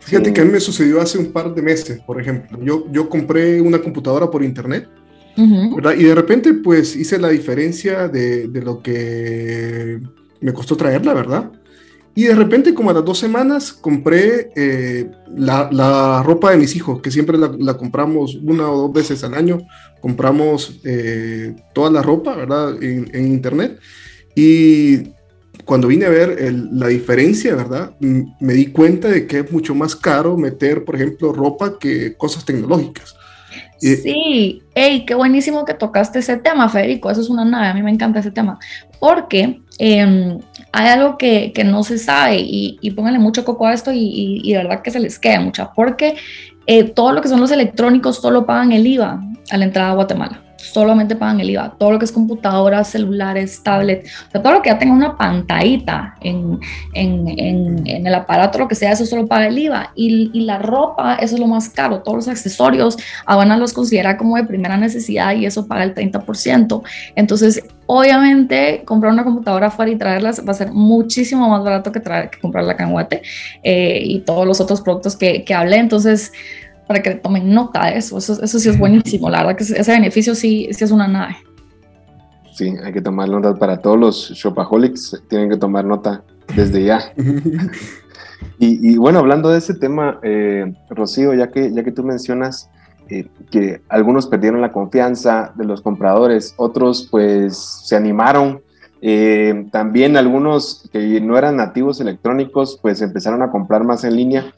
[0.00, 2.58] Fíjate que a mí me sucedió hace un par de meses, por ejemplo.
[2.62, 4.88] Yo, yo compré una computadora por internet,
[5.36, 5.94] ¿verdad?
[5.96, 10.00] Y de repente, pues hice la diferencia de, de lo que
[10.40, 11.50] me costó traerla, ¿verdad?
[12.16, 16.76] Y de repente, como a las dos semanas, compré eh, la, la, ropa de mis
[16.76, 19.58] hijos, que siempre la, la, compramos una o dos veces al año.
[20.00, 22.80] Compramos eh, toda la ropa, ¿verdad?
[22.80, 23.80] En, en, internet.
[24.36, 25.12] Y
[25.64, 27.96] cuando vine a ver la diferencia, ¿verdad?
[27.98, 32.44] Me di cuenta de que es mucho más caro meter, por ejemplo, ropa que cosas
[32.44, 33.16] tecnológicas.
[33.80, 37.10] Sí, hey, qué buenísimo que tocaste ese tema, Federico.
[37.10, 38.58] Eso es una nave, a mí me encanta ese tema.
[38.98, 40.38] Porque eh,
[40.76, 44.40] hay algo que, que, no se sabe y, y pónganle mucho coco a esto y,
[44.42, 46.16] y, de verdad que se les queda mucha, porque
[46.66, 49.94] eh, todo lo que son los electrónicos solo pagan el IVA a la entrada a
[49.94, 51.74] Guatemala solamente pagan el IVA.
[51.78, 55.16] Todo lo que es computadoras, celulares, tablets, o sea, todo lo que ya tenga una
[55.16, 56.58] pantallita en,
[56.94, 59.92] en, en, el aparato, lo que sea, eso solo paga el IVA.
[59.94, 62.02] Y, y, la ropa, eso es lo más caro.
[62.02, 62.96] Todos los accesorios,
[63.26, 66.82] Habana los considera como de primera necesidad y eso paga el 30%.
[67.16, 72.00] Entonces, obviamente, comprar una computadora afuera y traerlas va a ser muchísimo más barato que,
[72.00, 72.94] traer, que comprarla acá en
[73.62, 75.76] eh, y todos los otros productos que, que hablé.
[75.76, 76.32] Entonces,
[76.86, 78.18] para que tomen nota de eso.
[78.18, 79.30] Eso, eso sí es buenísimo.
[79.30, 81.36] La verdad que ese beneficio sí, sí es una nave.
[82.54, 86.22] Sí, hay que tomar nota para todos los shopaholics, tienen que tomar nota
[86.54, 87.00] desde ya.
[88.58, 92.70] y, bueno, hablando de ese tema, eh, Rocío, ya que, ya que tú mencionas
[93.08, 98.62] eh, que algunos perdieron la confianza de los compradores, otros pues se animaron.
[99.02, 104.54] Eh, también algunos que no eran nativos electrónicos pues empezaron a comprar más en línea.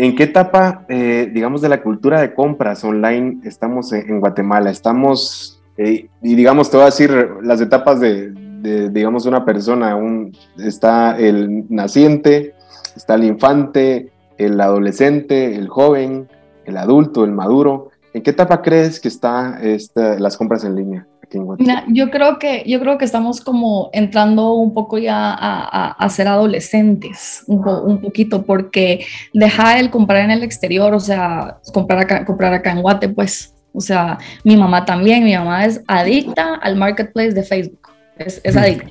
[0.00, 4.70] ¿En qué etapa, eh, digamos, de la cultura de compras online estamos en, Guatemala?
[4.70, 7.10] Estamos, eh, y digamos, te voy a decir
[7.42, 8.30] las etapas de,
[8.92, 9.96] digamos, una persona.
[9.96, 12.54] Un, está el naciente,
[12.94, 16.28] está el infante, el adolescente, el joven,
[16.64, 17.90] el adulto, el maduro.
[18.14, 19.58] ¿En qué etapa crees que está
[20.16, 21.08] las compras en línea?
[21.88, 26.28] Yo creo que yo creo que estamos como entrando un poco ya a, a, ser
[26.28, 32.24] adolescentes, un, un, poquito, porque dejar el comprar en el exterior, o sea, comprar acá,
[32.24, 36.76] comprar acá en Guate, pues, o sea, mi mamá también, mi mamá es adicta al
[36.76, 38.90] marketplace de Facebook, es, es adicta.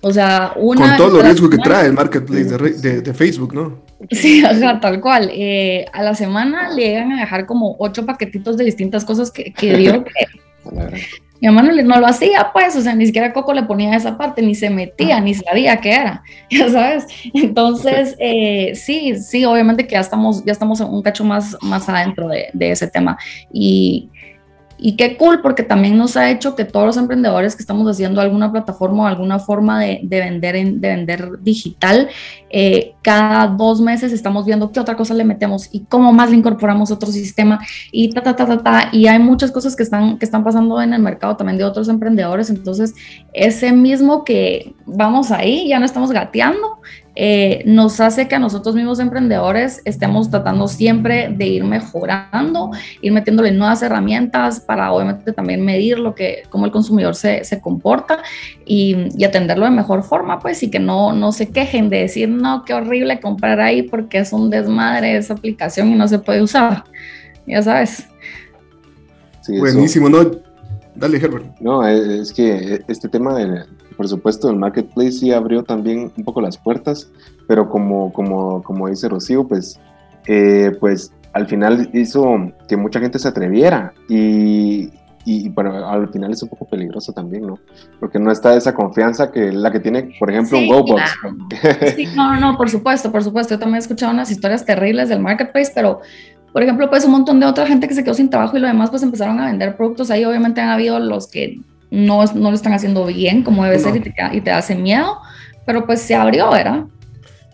[0.00, 0.96] O sea, una...
[0.96, 3.82] Con todo el riesgo que trae el marketplace de, de, Facebook, ¿no?
[4.10, 5.30] Sí, o sea, tal cual.
[5.32, 9.52] Eh, a la semana le llegan a dejar como ocho paquetitos de distintas cosas que,
[9.54, 10.10] que dio que
[11.44, 14.40] mi mamá no, lo hacía, pues, o sea, ni siquiera Coco le ponía esa parte,
[14.40, 17.06] ni se metía, ni sabía qué era, ya sabes.
[17.34, 22.28] Entonces, eh, sí, sí, obviamente que ya estamos, ya estamos un cacho más, más adentro
[22.28, 23.18] de, de ese tema.
[23.52, 24.08] Y,
[24.78, 28.20] y qué cool, porque también nos ha hecho que todos los emprendedores que estamos haciendo
[28.20, 32.08] alguna plataforma o alguna forma de, de vender, en, de vender digital,
[32.50, 36.36] eh, cada dos meses estamos viendo qué otra cosa le metemos y cómo más le
[36.36, 37.60] incorporamos otro sistema
[37.92, 38.88] y ta, ta, ta, ta, ta.
[38.92, 41.88] Y hay muchas cosas que están, que están pasando en el mercado también de otros
[41.88, 42.50] emprendedores.
[42.50, 42.94] Entonces,
[43.32, 46.80] ese mismo que vamos ahí, ya no estamos gateando,
[47.16, 52.70] eh, nos hace que a nosotros mismos emprendedores estemos tratando siempre de ir mejorando,
[53.02, 57.60] ir metiéndole nuevas herramientas para obviamente también medir lo que, cómo el consumidor se, se
[57.60, 58.18] comporta
[58.64, 62.28] y, y, atenderlo de mejor forma, pues, y que no, no se quejen de decir,
[62.28, 66.42] no, qué horrible comprar ahí porque es un desmadre esa aplicación y no se puede
[66.42, 66.84] usar,
[67.46, 68.08] ya sabes.
[69.46, 70.30] Buenísimo, ¿no?
[70.94, 71.58] Dale, Herbert.
[71.60, 73.64] No, es que este tema de,
[73.96, 77.10] por supuesto, el marketplace sí abrió también un poco las puertas,
[77.46, 79.80] pero como, como, como dice Rocío, pues,
[80.26, 84.90] eh, pues al final hizo que mucha gente se atreviera y,
[85.24, 87.58] y bueno, al final es un poco peligroso también, ¿no?
[87.98, 91.02] Porque no está esa confianza que la que tiene, por ejemplo, un GoBox.
[91.96, 93.54] Sí, no, no, por supuesto, por supuesto.
[93.54, 96.00] Yo también he escuchado unas historias terribles del marketplace, pero
[96.52, 98.68] por ejemplo, pues un montón de otra gente que se quedó sin trabajo y lo
[98.68, 100.12] demás pues empezaron a vender productos.
[100.12, 101.58] Ahí obviamente han habido los que
[101.94, 105.18] no, no lo están haciendo bien como debe ser y te, y te, hace miedo,
[105.64, 106.84] pero pues se abrió, ¿verdad?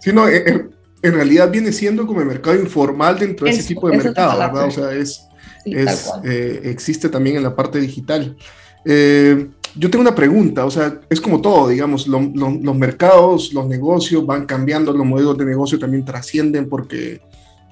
[0.00, 0.70] Sí, no, en,
[1.03, 4.66] realidad viene siendo como el mercado informal dentro de ese tipo de mercado, ¿verdad?
[4.66, 5.26] O sea, es,
[5.66, 8.37] eh, existe también en la parte digital.
[8.85, 14.26] Eh, yo tengo una pregunta, o sea, es como todo, digamos, los mercados, los negocios
[14.26, 17.20] van cambiando, los modelos de negocio también trascienden porque,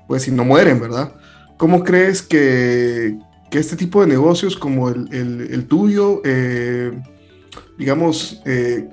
[0.06, 1.12] pues, si no mueren, ¿verdad?
[1.56, 3.16] ¿Cómo crees que,
[3.50, 7.00] que este tipo de negocios como el, el, tuyo, eh,
[7.78, 8.88] digamos, eh,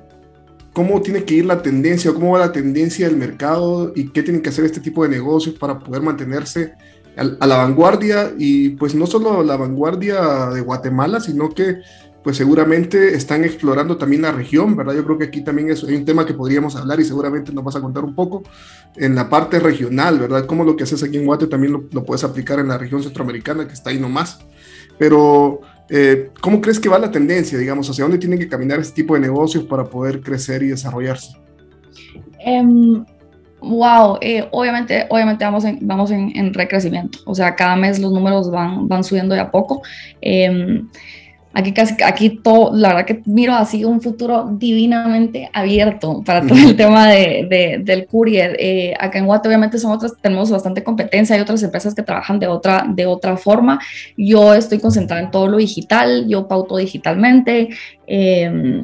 [0.74, 4.42] cómo tiene que ir la tendencia, cómo va la tendencia del mercado y qué tienen
[4.42, 6.74] que hacer este tipo de negocios para poder mantenerse
[7.18, 11.78] a, la vanguardia y pues no solo la vanguardia de Guatemala, sino que
[12.26, 14.96] pues seguramente están explorando también la región, ¿verdad?
[14.96, 17.76] Yo creo que aquí también es, un tema que podríamos hablar y seguramente nos vas
[17.76, 18.42] a contar un poco
[18.96, 20.48] en la parte regional, ¿verdad?
[20.48, 23.04] Cómo lo que haces aquí en Guate también lo, lo puedes aplicar en la región
[23.04, 24.40] centroamericana que está ahí nomás.
[24.98, 27.88] Pero, eh, ¿cómo crees que va la tendencia, digamos?
[27.92, 31.38] ¿Hacia dónde tienen que caminar este tipo de negocios para poder crecer y desarrollarse?
[32.44, 33.06] Um,
[33.62, 37.20] wow, eh, obviamente, obviamente vamos, en, vamos en, en, recrecimiento.
[37.28, 39.84] O sea, cada mes los números van, van subiendo de a poco.
[40.24, 40.82] Eh,
[41.58, 46.58] Aquí, casi, aquí todo, la verdad que miro así un futuro divinamente abierto para todo
[46.58, 48.58] el tema de, del courier.
[48.60, 52.40] Eh, acá en Guate obviamente son otras, tenemos bastante competencia, hay otras empresas que trabajan
[52.40, 53.80] de otra, de otra forma.
[54.18, 57.70] Yo estoy concentrada en todo lo digital, yo pauto digitalmente.
[58.06, 58.84] Eh,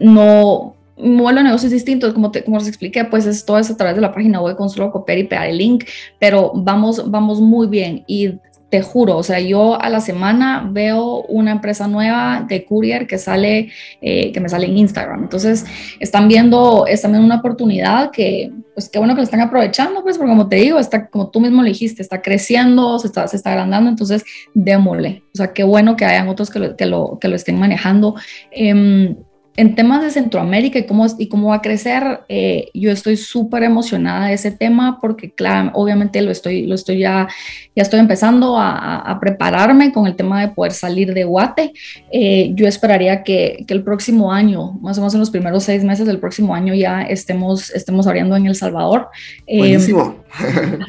[0.00, 3.72] no, modelo de negocio es distinto, como, te, como les expliqué, pues es todo eso
[3.74, 5.84] a través de la página web con solo copiar y pegar el link,
[6.18, 8.34] pero vamos, vamos muy bien y
[8.70, 13.16] te juro, o sea, yo a la semana veo una empresa nueva de courier que
[13.16, 13.70] sale,
[14.02, 15.22] eh, que me sale en Instagram.
[15.22, 15.64] Entonces,
[16.00, 20.18] están viendo, están viendo una oportunidad que, pues qué bueno que lo están aprovechando, pues,
[20.18, 23.36] porque como te digo, está, como tú mismo le dijiste, está creciendo, se está, se
[23.36, 25.22] está agrandando, entonces, démosle.
[25.34, 28.16] O sea, qué bueno que hayan otros que lo, que lo, que lo estén manejando.
[28.50, 29.16] Eh,
[29.58, 33.64] en temas de Centroamérica y cómo, y cómo va a crecer, eh, yo estoy súper
[33.64, 37.26] emocionada de ese tema porque, claro, obviamente lo estoy, lo estoy ya,
[37.74, 41.72] ya estoy empezando a, a prepararme con el tema de poder salir de Guate.
[42.12, 45.82] Eh, yo esperaría que, que, el próximo año, más o menos en los primeros seis
[45.82, 49.08] meses del próximo año, ya estemos, estemos abriendo en El Salvador.
[49.44, 50.22] Eh, Buenísimo.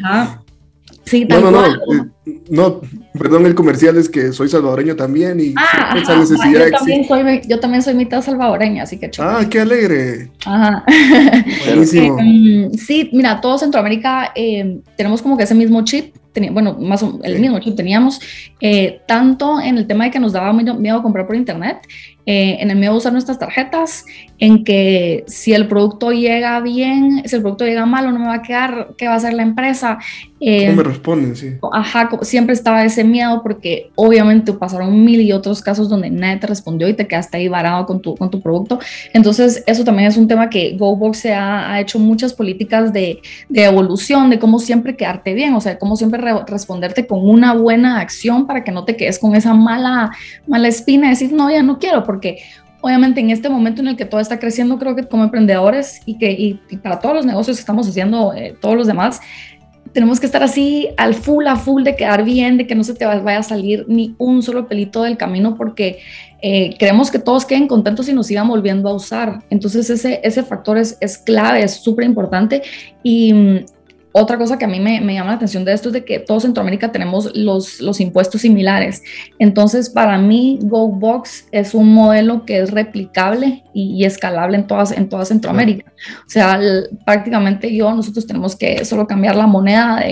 [0.03, 0.43] Ajá.
[1.09, 2.81] Sí, no, no, no, eh, no,
[3.13, 7.41] perdón, el comercial es que soy salvadoreño también y ah, esa necesidad yo, también soy,
[7.47, 10.29] yo también soy mitad salvadoreña, así que Ah, qué alegre.
[10.45, 10.83] Ajá.
[11.65, 12.19] Buenísimo.
[12.19, 16.13] Em, sí, mira, todo Centroamérica eh, tenemos como que ese mismo chip,
[16.51, 18.21] bueno, más o, el mismo chip teníamos,
[18.61, 21.79] eh, tanto en el tema de que nos daba miedo comprar por internet,
[22.31, 24.05] eh, en el miedo de usar nuestras tarjetas,
[24.37, 28.27] en que si el producto llega bien, si el producto llega mal o no me
[28.27, 29.97] va a quedar, ¿qué va a hacer la empresa?
[30.39, 31.35] Eh, ¿Cómo me responden?
[31.35, 31.55] Sí.
[31.73, 36.45] Ajá, siempre estaba ese miedo porque obviamente pasaron mil y otros casos donde nadie te
[36.47, 38.79] respondió y te quedaste ahí varado con tu, con tu producto.
[39.11, 43.19] Entonces, eso también es un tema que GoBox se ha, ha hecho muchas políticas de,
[43.49, 47.99] de, evolución, de cómo siempre quedarte bien, o sea, cómo siempre responderte con una buena
[47.99, 50.11] acción para que no te quedes con esa mala,
[50.47, 52.39] mala espina de decir, no, ya no quiero, porque porque
[52.81, 56.17] obviamente en este momento en el que todo está creciendo, creo que como emprendedores y
[56.17, 59.21] que y, para todos los negocios que estamos haciendo, eh, todos los demás,
[59.93, 62.93] tenemos que estar así al full, a full de quedar bien, de que no se
[62.93, 65.99] te vaya a salir ni un solo pelito del camino, porque
[66.41, 69.39] eh, queremos que todos queden contentos y nos sigan volviendo a usar.
[69.49, 72.63] Entonces ese, ese factor es, es clave, es súper importante
[73.01, 73.63] y
[74.11, 76.41] otra cosa que a mí me, llama la atención de esto es de que todos
[76.41, 79.03] Centroamérica tenemos los, los impuestos similares.
[79.37, 85.09] Entonces, para mí, GoBox es un modelo que es replicable y, escalable en todas, en
[85.09, 85.91] toda Centroamérica.
[86.25, 86.59] O sea,
[87.05, 90.03] prácticamente yo, nosotros tenemos que solo cambiar la moneda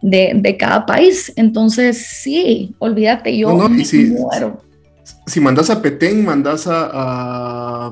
[0.00, 1.32] de, de, cada país.
[1.34, 4.62] Entonces, sí, olvídate, yo no, me si, muero.
[5.26, 7.90] Si mandas a Petén, mandas a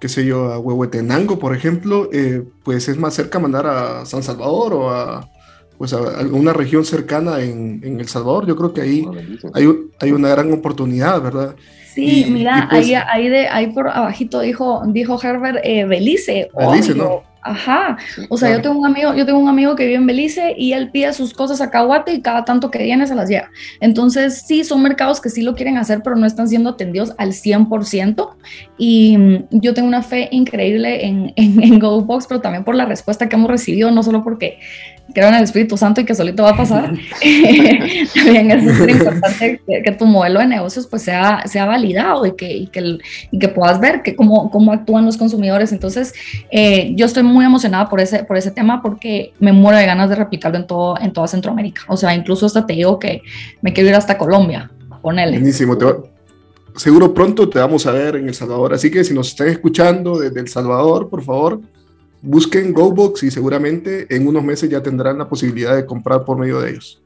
[0.00, 4.22] qué sé yo, a Huehuetenango, por ejemplo, eh, pues es más cerca mandar a San
[4.22, 5.28] Salvador o a,
[5.76, 8.46] pues a alguna región cercana en, en El Salvador.
[8.46, 9.06] Yo creo que ahí
[9.52, 9.68] hay,
[10.00, 11.54] hay una gran oportunidad, ¿verdad?
[11.94, 16.48] Sí, mira, pues ahí, ahí, de, ahí por abajito dijo, dijo Herbert eh, Belice.
[16.56, 17.22] Belice, ¿no?
[17.42, 17.96] Ajá,
[18.28, 20.74] o sea, yo tengo un amigo, yo tengo un amigo que vive en Belice y
[20.74, 23.48] él pide sus cosas a Caguate y cada tanto que viene se las lleva.
[23.80, 27.30] Entonces, sí, son mercados que sí lo quieren hacer, pero no están siendo atendidos al
[27.32, 28.28] 100%.
[28.76, 32.84] Y mm, yo tengo una fe increíble en, en, en GoBox, pero también por la
[32.84, 34.58] respuesta que hemos recibido, no solo porque
[35.12, 36.92] creo en el Espíritu Santo y que solito va a pasar,
[38.14, 42.52] también es súper importante que, tu modelo de negocios pues sea, sea validado y que,
[42.52, 42.98] y que,
[43.30, 45.72] y que puedas ver que cómo, cómo actúan los consumidores.
[45.72, 46.14] Entonces,
[46.50, 50.08] eh, yo estoy muy emocionada por ese, por ese tema porque me muero de ganas
[50.10, 51.82] de replicarlo en, todo, en toda Centroamérica.
[51.88, 53.22] O sea, incluso hasta te digo que
[53.60, 54.70] me quiero ir hasta Colombia,
[55.02, 55.38] ponele.
[55.38, 55.76] Buenísimo,
[56.76, 58.74] seguro pronto te vamos a ver en El Salvador.
[58.74, 61.60] Así que si nos están escuchando desde El Salvador, por favor,
[62.22, 66.60] busquen GoBox y seguramente en unos meses ya tendrán la posibilidad de comprar por medio
[66.60, 67.02] de ellos.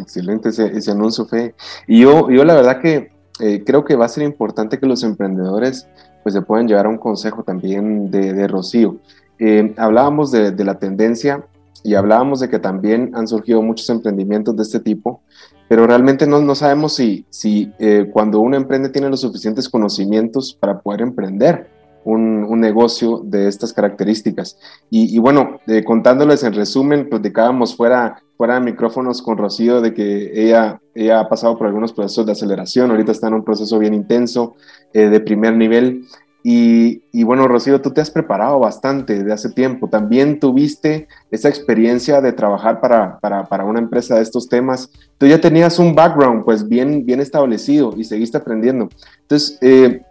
[0.00, 1.54] Excelente ese, anuncio, Fe.
[1.86, 5.02] Y yo, yo la verdad que eh, creo que va a ser importante que los
[5.02, 5.86] emprendedores
[6.22, 8.96] pues se puedan llevar a un consejo también de, Rocío.
[9.38, 11.44] Eh, hablábamos de, la tendencia
[11.82, 15.20] y hablábamos de que también han surgido muchos emprendimientos de este tipo,
[15.68, 20.56] pero realmente no, no sabemos si, si eh, cuando uno emprende tiene los suficientes conocimientos
[20.58, 21.73] para poder emprender
[22.04, 24.58] un, negocio de estas características.
[24.90, 30.30] Y, bueno, eh, contándoles en resumen, platicábamos fuera, fuera de micrófonos con Rocío de que
[30.34, 33.94] ella, ella ha pasado por algunos procesos de aceleración, ahorita está en un proceso bien
[33.94, 34.54] intenso
[34.92, 36.04] eh, de primer nivel.
[36.46, 39.88] Y, y, bueno, Rocío, tú te has preparado bastante de hace tiempo.
[39.88, 44.90] También tuviste esa experiencia de trabajar para, para, para, una empresa de estos temas.
[45.16, 48.90] Tú ya tenías un background pues bien, bien establecido y seguiste aprendiendo.
[49.22, 50.02] Entonces, eh,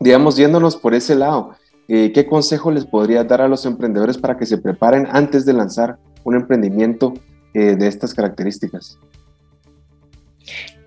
[0.00, 1.52] digamos, yéndonos por ese lado,
[1.88, 5.52] eh, ¿qué consejo les podría dar a los emprendedores para que se preparen antes de
[5.52, 7.14] lanzar un emprendimiento
[7.54, 8.98] eh, de estas características?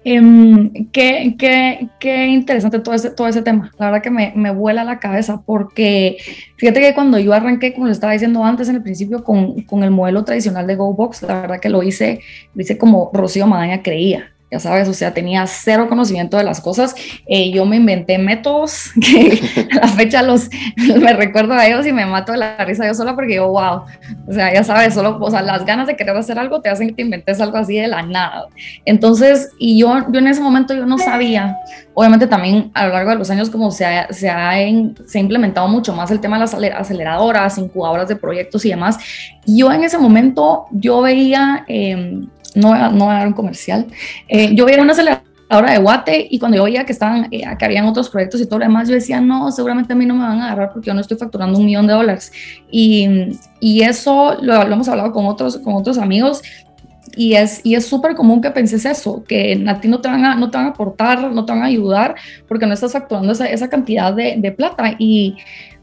[0.06, 3.72] Em, qué, qué, qué, interesante todo ese, todo ese tema.
[3.78, 6.18] La verdad que me, me, vuela la cabeza porque
[6.56, 9.84] fíjate que cuando yo arranqué, como les estaba diciendo antes en el principio, con, con
[9.84, 12.22] el modelo tradicional de GoBox, la verdad que lo hice,
[12.56, 16.60] lo hice como Rocío Madaña creía ya sabes, o sea, tenía cero conocimiento de las
[16.60, 16.96] cosas.
[17.28, 19.40] Eh, yo me inventé métodos que
[19.72, 22.94] a la fecha los me recuerdo a ellos y me mato de la risa yo
[22.96, 23.84] sola porque yo, wow,
[24.28, 26.88] o sea, ya sabes, solo, o sea, las ganas de querer hacer algo te hacen
[26.88, 28.48] que te inventes algo así de la nada.
[28.86, 31.58] Entonces, y yo, yo en ese momento yo no sabía,
[31.94, 34.54] obviamente también a lo largo de los años como se ha, se ha,
[35.06, 38.98] se ha implementado mucho más el tema de las aceleradoras, incubadoras de proyectos y demás.
[39.46, 41.66] Yo en ese momento, yo veía...
[41.68, 42.26] Eh,
[42.56, 43.88] no, no voy a dar un comercial.
[44.28, 47.66] Eh, yo veía una aceleradora de Guate y cuando yo veía que estaban, eh, que
[47.66, 50.22] habían otros proyectos y todo lo demás, yo decía, no, seguramente a mí no me
[50.22, 52.32] van a agarrar porque yo no estoy facturando un millón de dólares.
[52.72, 53.08] Y,
[53.60, 56.42] y eso lo, lo, hemos hablado con otros, con otros amigos
[57.16, 60.26] y es y es súper común que penses eso, que a ti no te, van
[60.26, 62.16] a, no te van a aportar, no te van a ayudar
[62.48, 64.96] porque no estás facturando esa, esa cantidad de, de, plata.
[65.00, 65.36] Y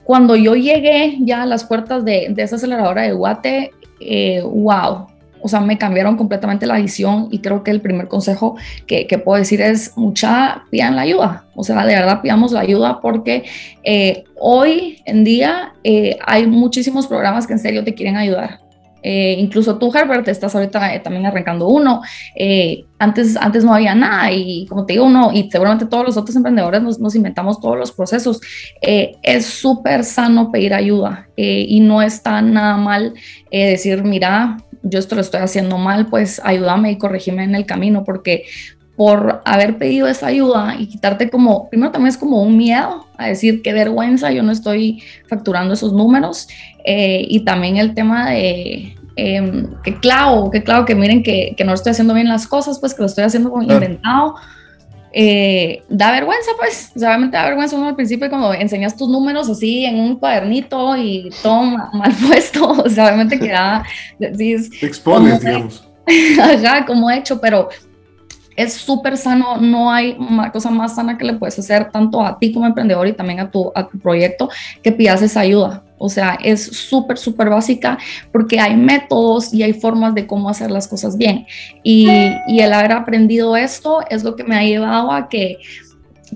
[0.05, 5.09] cuando yo llegué ya a las puertas de, de esa aceleradora de Guate, eh, wow,
[5.41, 8.57] o sea, me cambiaron completamente la visión y creo que el primer consejo
[8.87, 11.47] que, que puedo decir es mucha, pidan la ayuda.
[11.57, 13.45] O sea, de verdad pidamos la ayuda porque
[13.83, 18.61] eh, hoy en día eh, hay muchísimos programas que en serio te quieren ayudar.
[19.03, 22.03] Eh, incluso tú, Herbert, estás ahorita también arrancando uno.
[22.99, 26.35] antes, antes no había nada y como te digo, uno, y seguramente todos los otros
[26.35, 28.41] emprendedores nos, nos inventamos todos los procesos.
[28.83, 33.15] es súper sano pedir ayuda y no está nada mal
[33.51, 34.57] decir, mira,
[34.89, 38.45] yo esto lo estoy haciendo mal, pues ayúdame y corregime en el camino, porque
[38.97, 43.27] por haber pedido esa ayuda y quitarte como, primero también es como un miedo a
[43.27, 46.49] decir qué vergüenza, yo no estoy facturando esos números,
[46.85, 51.65] eh, y también el tema de em, que clavo, que clavo, que miren que, que,
[51.65, 54.37] no estoy haciendo bien las cosas, pues que lo estoy haciendo como inventado.
[55.19, 59.87] Eh, da vergüenza, pues, obviamente da vergüenza uno al principio cuando enseñas tus números así
[59.87, 63.83] en un cuadernito y todo mal puesto, o sea, obviamente queda,
[64.19, 65.89] decís, Te expones, digamos.
[66.39, 67.71] Ajá, como he hecho, pero
[68.57, 70.19] es súper sano, no hay
[70.53, 73.51] cosa más sana que le puedes hacer tanto a ti como emprendedor y también a
[73.51, 74.51] tu, a tu proyecto
[74.83, 75.83] que pidas esa ayuda.
[75.99, 77.99] O sea, es súper, súper básica
[78.33, 81.47] porque hay métodos y hay formas de cómo hacer las cosas bien.
[81.83, 85.59] Y, el haber aprendido esto es lo que me ha llevado a que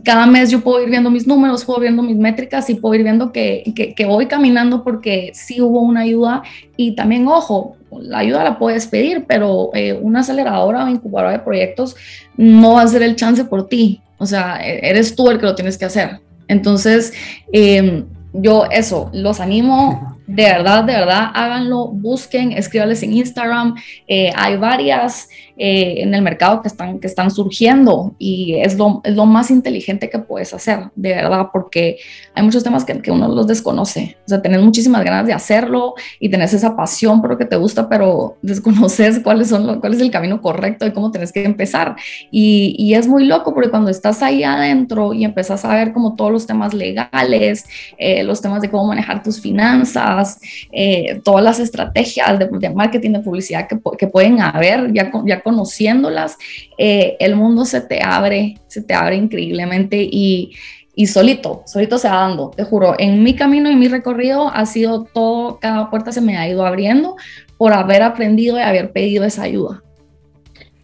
[0.04, 2.94] cada mes yo puedo ir viendo mis números, puedo ir viendo mis métricas y puedo
[2.94, 6.42] ir viendo que, que, voy caminando porque sí hubo una ayuda.
[6.76, 11.40] Y también, ojo, la ayuda la puedes pedir, pero eh, una aceleradora o incubadora de
[11.40, 11.96] proyectos
[12.36, 14.00] no va a ser el chance por ti.
[14.18, 16.20] O sea, e-, eres tú el que lo tienes que hacer.
[16.48, 17.12] Entonces,
[17.52, 23.74] eh, yo eso, los animo, de verdad, de verdad, háganlo, busquen, escríbanles en Instagram,
[24.06, 25.28] eh, hay varias,
[25.62, 29.50] eh, en el mercado que están, que están surgiendo y es lo, es lo más
[29.50, 31.98] inteligente que puedes hacer, de verdad, porque
[32.34, 34.16] hay muchos temas que, que, uno los desconoce.
[34.24, 37.56] O sea, tenés muchísimas ganas de hacerlo y tenés esa pasión por lo que te
[37.56, 41.94] gusta, pero desconoces cuáles son, cuál es el camino correcto y cómo tenés que empezar.
[42.30, 46.16] Y, y es muy loco porque cuando estás ahí adentro y empezás a ver como
[46.16, 47.66] todos los temas legales,
[47.98, 50.40] eh, los temas de cómo manejar tus finanzas,
[50.72, 55.42] eh, todas las estrategias de, de, marketing, de publicidad que, que pueden haber, ya, ya
[55.50, 56.38] conociéndolas,
[56.78, 60.52] eh, el mundo se te abre, se te abre increíblemente y,
[60.94, 64.64] y solito, solito se va dando, te juro, en mi camino y mi recorrido ha
[64.66, 67.16] sido todo, cada puerta se me ha ido abriendo
[67.58, 69.82] por haber aprendido y haber pedido esa ayuda.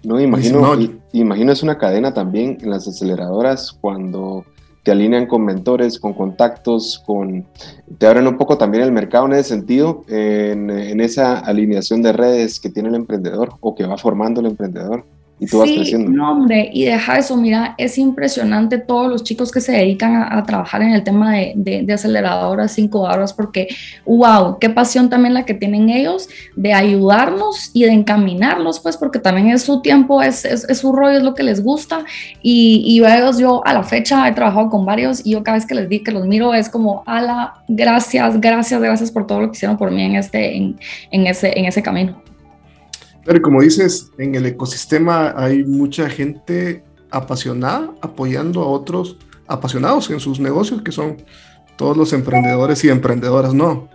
[0.03, 0.77] No, imagino,
[1.13, 4.45] imagino es una cadena también en las aceleradoras cuando
[4.87, 7.45] te alinean con mentores, con contactos, con,
[7.99, 12.13] te abren un poco también el mercado en ese sentido, en, en esa alineación de
[12.13, 15.05] redes que tiene el emprendedor o que va formando el emprendedor
[15.39, 16.11] y tú vas creciendo.
[16.11, 20.43] No, hombre, y deja eso, mira, es impresionante todos los chicos que se dedican a,
[20.45, 23.69] trabajar en el tema de, de, de, aceleradoras, incubadoras, porque,
[24.07, 29.19] wow, qué pasión también la que tienen ellos de ayudarnos y de encaminarlos, pues, porque
[29.19, 32.05] también es su tiempo, es, es, su rollo, es lo que les gusta.
[32.41, 35.67] Y, y ellos, yo a la fecha he trabajado con varios y yo cada vez
[35.67, 39.51] que les di que los miro es como, ala, gracias, gracias, gracias por todo lo
[39.51, 40.79] que hicieron por mí en, este, en,
[41.11, 42.26] en ese, en ese camino.
[43.27, 49.17] Pero como dices, en el ecosistema hay mucha gente apasionada apoyando a otros
[49.49, 51.17] apasionados en sus negocios, que son
[51.77, 53.89] todos los emprendedores y emprendedoras, ¿no?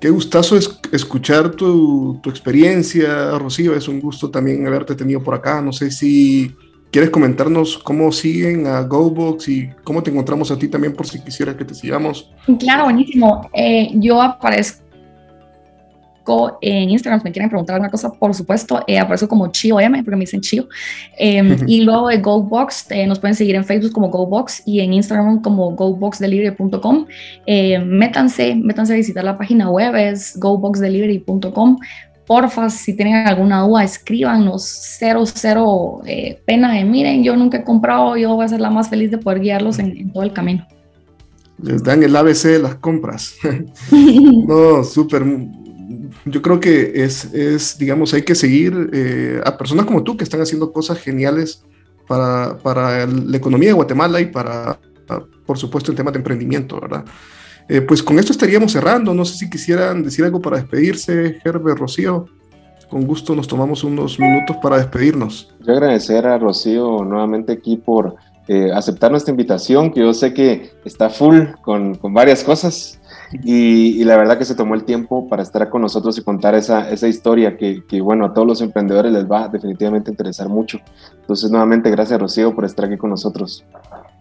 [0.00, 3.74] Qué gustazo es escuchar tu, tu, experiencia, Rocío.
[3.74, 5.62] Es un gusto también haberte tenido por acá.
[5.62, 6.54] No sé si
[6.94, 11.20] quieres comentarnos cómo siguen a GoBox y cómo te encontramos a ti también por si
[11.20, 12.30] quisiera que te sigamos.
[12.60, 13.48] Claro, buenísimo.
[13.52, 14.83] Eh, yo aparezco
[16.60, 20.02] en Instagram, si me quieren preguntar alguna cosa, por supuesto, eh, aparezco como Chio M,
[20.02, 20.68] porque me dicen Chio.
[21.16, 24.92] Em, y luego de GoBox, eh, nos pueden seguir en Facebook como GoBox y en
[24.92, 27.06] Instagram como goboxdelivery.com.
[27.46, 31.78] Eh, métanse, métanse a visitar la página web, es goboxdelivery.com.
[32.26, 34.64] Porfa, si tienen alguna duda, escríbanos,
[34.98, 38.70] cero, cero eh, pena de, miren, yo nunca he comprado, yo voy a ser la
[38.70, 40.66] más feliz de poder guiarlos en, en todo el camino.
[41.62, 43.36] Les dan el ABC de las compras.
[43.90, 45.22] no, súper,
[46.26, 50.24] yo creo que es, es, digamos, hay que seguir eh, a personas como tú que
[50.24, 51.62] están haciendo cosas geniales
[52.06, 54.78] para, para la economía de Guatemala y para,
[55.46, 57.04] por supuesto, el tema de emprendimiento, ¿verdad?
[57.68, 59.14] Eh, pues con esto estaríamos cerrando.
[59.14, 62.26] No sé si quisieran decir algo para despedirse, Herbert, Rocío.
[62.90, 65.52] Con gusto nos tomamos unos minutos para despedirnos.
[65.60, 68.16] Yo agradecer a Rocío nuevamente aquí por
[68.46, 73.00] eh, aceptar nuestra invitación, que yo sé que está full con, con varias cosas.
[73.42, 76.90] Y, la verdad que se tomó el tiempo para estar con nosotros y contar esa,
[76.90, 80.78] esa historia que, que, bueno, a todos los emprendedores les va definitivamente a interesar mucho.
[81.20, 83.64] Entonces, nuevamente, gracias Rocío por estar aquí con nosotros.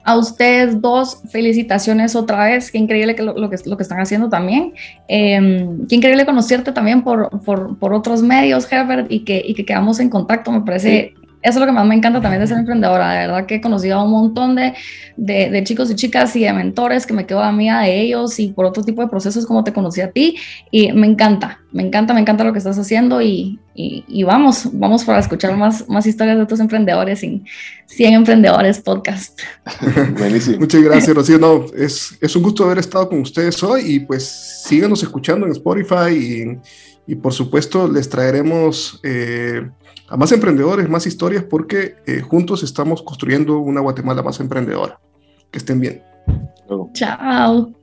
[0.05, 2.72] A ustedes dos, felicitaciones otra vez.
[2.72, 4.74] Qué increíble que lo, que, lo que están haciendo también.
[5.07, 9.66] Eh, qué increíble conocerte también por, por, por, otros medios, Herbert, y que, y que
[9.66, 10.51] quedamos en contacto.
[10.51, 11.14] Me parece
[11.44, 13.12] eso es lo que más me encanta también de ser emprendedora.
[13.12, 14.74] De verdad que he conocido a un montón de,
[15.18, 18.66] de, chicos y chicas y de mentores que me quedo amiga de ellos y por
[18.66, 20.38] otro tipo de procesos como te conocí a ti.
[20.72, 25.04] Y me encanta, me encanta, me encanta lo que estás haciendo y, y, vamos, vamos
[25.04, 27.44] para escuchar más, más historias de otros emprendedores en
[27.88, 29.38] 100 Emprendedores Podcast.
[30.18, 30.60] Buenísimo.
[30.60, 31.39] Muchas gracias, Rocío.
[31.39, 35.52] No, es, es un gusto haber estado con ustedes hoy y pues síganos escuchando en
[35.52, 36.14] Spotify
[37.06, 39.02] y, y por supuesto les traeremos...
[39.04, 39.68] Eh,
[40.10, 44.99] a más emprendedores, más historias, porque eh, juntos estamos construyendo una Guatemala más emprendedora.
[45.51, 46.04] Que estén bien.
[46.93, 47.83] Chao.